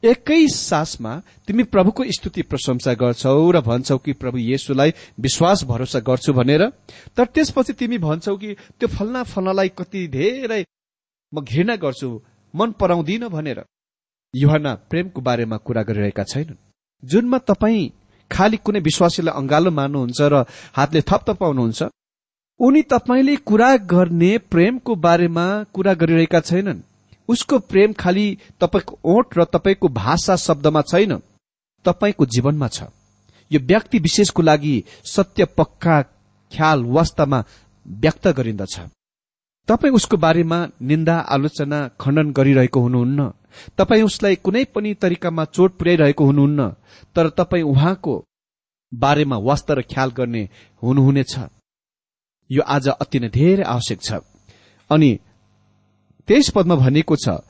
एकै 0.03 0.47
सासमा 0.47 1.21
तिमी 1.47 1.63
प्रभुको 1.63 2.03
स्तुति 2.11 2.41
प्रशंसा 2.41 2.93
गर्छौ 2.93 3.51
र 3.51 3.61
भन्छौ 3.61 3.97
कि 3.97 4.13
प्रभु 4.13 4.37
येशुलाई 4.37 4.93
विश्वास 5.19 5.63
भरोसा 5.63 5.99
गर्छु 5.99 6.33
भनेर। 6.33 6.69
तर 7.17 7.25
त्यसपछि 7.25 7.73
तिमी 7.73 7.97
भन्छौ 7.97 8.35
कि 8.37 8.53
त्यो 8.53 8.87
फल्ना 8.87 9.23
फल्नालाई 9.23 9.69
कति 9.69 10.07
धेरै 10.07 10.63
म 11.33 11.41
घृणा 11.41 11.75
गर्छु 11.75 12.09
मन 12.53 12.71
पराउँदिन 12.71 13.27
भनेर। 13.27 13.63
युहना 14.35 14.73
प्रेमको 14.89 15.21
बारेमा 15.21 15.57
कुरा 15.57 15.83
गरिरहेका 15.83 16.23
छैनन्। 16.23 16.61
जुनमा 17.03 17.37
तपाईँ 17.37 17.89
खालि 18.31 18.57
कुनै 18.57 18.79
विश्वासीलाई 18.79 19.37
अंगालो 19.37 19.71
मान्नुहुन्छ 19.71 20.21
र 20.21 20.45
हातले 20.73 21.01
थप 21.01 21.29
पाउनुहुन्छ 21.39 21.83
उनी 22.59 22.81
तपाईँले 22.81 23.35
कुरा 23.35 23.77
गर्ने 23.77 24.37
प्रेमको 24.37 24.95
बारेमा 24.95 25.63
कुरा 25.73 25.93
गरिरहेका 25.93 26.39
छैनन्। 26.39 26.81
उसको 27.29 27.59
प्रेम 27.59 27.93
खालि 27.93 28.37
तपाईँको 28.61 28.97
ओठ 29.03 29.37
र 29.37 29.43
तपाईँको 29.43 29.87
भाषा 29.87 30.35
शब्दमा 30.35 30.81
छैन। 30.81 31.21
तपाईँको 31.85 32.25
जीवनमा 32.25 32.67
छ। 32.67 32.83
यो 33.51 33.59
व्यक्ति 33.59 33.99
विशेषको 33.99 34.41
लागि 34.41 34.83
सत्य 35.05 35.45
पक्का 35.45 36.01
ख्याल 36.51 36.83
वास्तामा 36.83 37.43
व्यक्त 37.87 38.27
गरिन्दछ। 38.27 38.79
तपाईँ 39.67 39.93
उसको 39.93 40.17
बारेमा 40.17 40.67
निन्दा 40.81 41.17
आलोचना 41.19 41.87
खण्डन 41.99 42.31
गरिरहेको 42.31 42.79
हुनुहुन्न। 42.79 43.31
तपाईँ 43.77 44.03
उसलाई 44.03 44.35
कुनै 44.35 44.63
पनि 44.65 44.93
तरिकामा 44.93 45.45
चोट 45.45 45.77
पुर्याइरहेको 45.77 46.25
हुनुहुन्न। 46.25 46.69
तर 47.15 47.29
तपाईँ 47.29 47.63
उहाँको 47.63 48.23
बारेमा 48.93 49.37
वास्ता 49.37 49.73
र 49.73 49.81
ख्याल 49.81 50.09
गर्ने 50.09 50.49
हुनुहुनेछ। 50.83 51.39
यो 52.49 52.61
आज 52.61 52.87
अति 52.89 53.19
नै 53.19 53.29
धेरै 53.29 53.63
आवश्यक 53.63 53.99
छ। 54.01 54.21
अनि 54.89 55.19
तेइस 56.27 56.49
पदमा 56.49 56.75
भनिएको 56.75 57.15
छ 57.15 57.41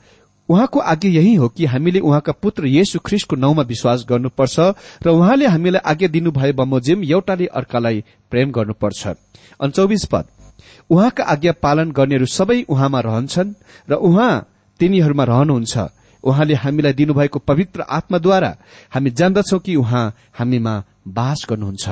उहाँको 0.48 0.78
आज्ञा 0.80 1.10
यही 1.10 1.34
हो 1.34 1.48
कि 1.48 1.64
हामीले 1.66 2.00
उहाँका 2.00 2.32
पुत्र 2.32 2.66
येशु 2.68 2.98
ख्रिस्टको 3.02 3.36
नाउँमा 3.36 3.62
विश्वास 3.62 4.04
गर्नुपर्छ 4.08 4.56
र 5.02 5.08
उहाँले 5.10 5.46
हामीलाई 5.46 5.82
आज्ञा 5.82 6.08
दिनुभए 6.08 6.52
बमोजिम 6.52 7.02
एउटाले 7.04 7.46
अर्कालाई 7.50 8.04
प्रेम 8.30 8.50
गर्नुपर्छ। 8.52 9.02
अनि 9.60 9.72
चौबिस 9.72 10.04
पद 10.06 10.24
उहाँका 10.90 11.24
आज्ञा 11.24 11.52
पालन 11.58 11.90
गर्नेहरू 11.90 12.26
सबै 12.28 12.62
उहाँमा 12.68 13.00
रहन्छन् 13.00 13.54
र 13.90 13.94
उहाँ 13.98 14.46
तिनीहरूमा 14.80 15.24
रहनुहुन्छ। 15.24 15.74
उहाँले 16.24 16.54
हामीलाई 16.54 16.92
दिनुभएको 16.92 17.38
पवित्र 17.38 17.80
आत्माद्वारा 17.82 18.50
हामी 18.94 19.10
जान्दछौ 19.10 19.58
कि 19.58 19.76
उहाँ 19.76 20.14
हामीमा 20.38 20.74
बास 21.08 21.46
गर्नुहुन्छ। 21.50 21.86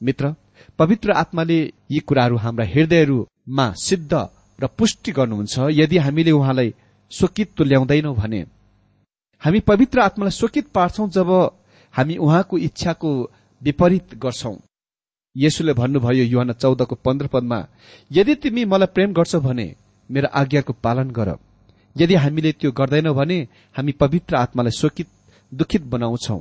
मित्र 0.00 0.34
पवित्र 0.78 1.12
आत्माले 1.12 1.58
यी 1.90 1.98
कुराहरू 1.98 2.36
हाम्रा 2.36 2.64
हृदयहरूमा 2.64 3.66
सिद्ध 3.78 4.12
र 4.58 4.66
पुष्टि 4.78 5.12
गर्नुहुन्छ। 5.12 5.54
यदि 5.70 5.96
हामीले 5.98 6.30
उहाँलाई 6.30 6.74
स्वकित 7.12 7.48
तुल्याउँदैनौ 7.56 8.12
भने 8.14 8.40
हामी 9.42 9.60
पवित्र 9.60 10.00
आत्मालाई 10.00 10.30
स्वकित 10.30 10.66
पार्छौं 10.74 11.08
जब 11.10 11.30
हामी 11.94 12.16
उहाँको 12.16 12.58
इच्छाको 12.58 13.10
विपरीत 13.62 14.14
गर्छौं। 14.14 14.56
यसुले 15.36 15.72
भन्नुभयो 15.72 16.24
युवान 16.24 16.52
चौधको 16.52 16.94
पन्ध्र 17.04 17.26
पदमा 17.26 17.58
यदि 18.10 18.34
तिमी 18.34 18.64
मलाई 18.64 18.92
प्रेम 18.94 19.12
गर्छौ 19.12 19.40
भने 19.40 19.66
मेरो 20.10 20.28
आज्ञाको 20.34 20.72
पालन 20.84 21.10
गर। 21.10 21.30
यदि 21.96 22.14
हामीले 22.14 22.52
त्यो 22.52 22.70
गर्दैनौ 22.72 23.14
भने 23.14 23.38
हामी 23.76 23.92
पवित्र 23.92 24.36
आत्मालाई 24.36 24.78
शोकित 24.80 25.08
दुखित 25.52 25.82
बनाउँछौ। 25.84 26.40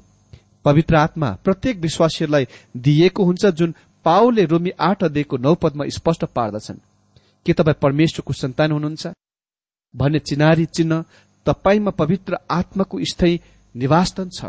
पवित्र 0.66 0.96
आत्मा 0.96 1.30
प्रत्येक 1.44 1.78
विश्वासीहरूलाई 1.78 2.46
दिइएको 2.78 3.24
हुन्छ 3.24 3.46
जुन 3.58 3.74
पाओले 4.08 4.46
रोमी 4.46 4.72
आठ 4.80 5.04
अध्ययको 5.04 5.38
नौ 5.38 5.54
पदमा 5.56 5.86
स्पष्ट 5.92 6.26
पार्दछन् 6.36 6.80
के 7.46 7.54
तपाईँ 7.54 7.82
परमेश्वरको 7.82 8.34
सन्तान 8.34 8.72
हुनुहुन्छ? 8.72 9.08
भन्ने 9.94 10.20
चिनारी 10.20 10.66
चिन्ह 10.66 11.04
तपाईँमा 11.46 11.92
पवित्र 11.92 12.38
आत्माको 12.52 13.00
स्थायी 13.04 13.40
निवासस्थन 13.76 14.30
छ। 14.30 14.46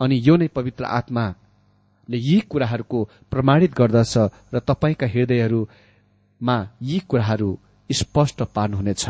अनि 0.00 0.16
यो 0.26 0.36
नै 0.36 0.48
पवित्र 0.48 0.84
आत्माले 0.84 2.18
यी 2.18 2.40
कुराहरूको 2.50 2.98
प्रमाणित 3.30 3.72
गर्दछ 3.74 4.14
र 4.54 4.58
तपाईँका 4.58 5.06
हृदयहरूमा 5.06 6.56
यी 6.82 6.98
कुराहरू 7.08 7.50
स्पष्ट 7.90 8.42
पार्नुहुनेछ। 8.54 9.04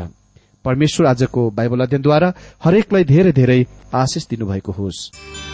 परमेश्वर 0.64 1.06
आजको 1.06 1.50
बाइबल 1.50 1.80
अध्ययनद्वारा 1.80 2.28
हरेकलाई 2.64 3.04
धेरै 3.04 3.32
धेरै 3.32 3.60
आशिष 3.94 4.28
दिनुभएको 4.28 4.72
होस्। 4.72 5.53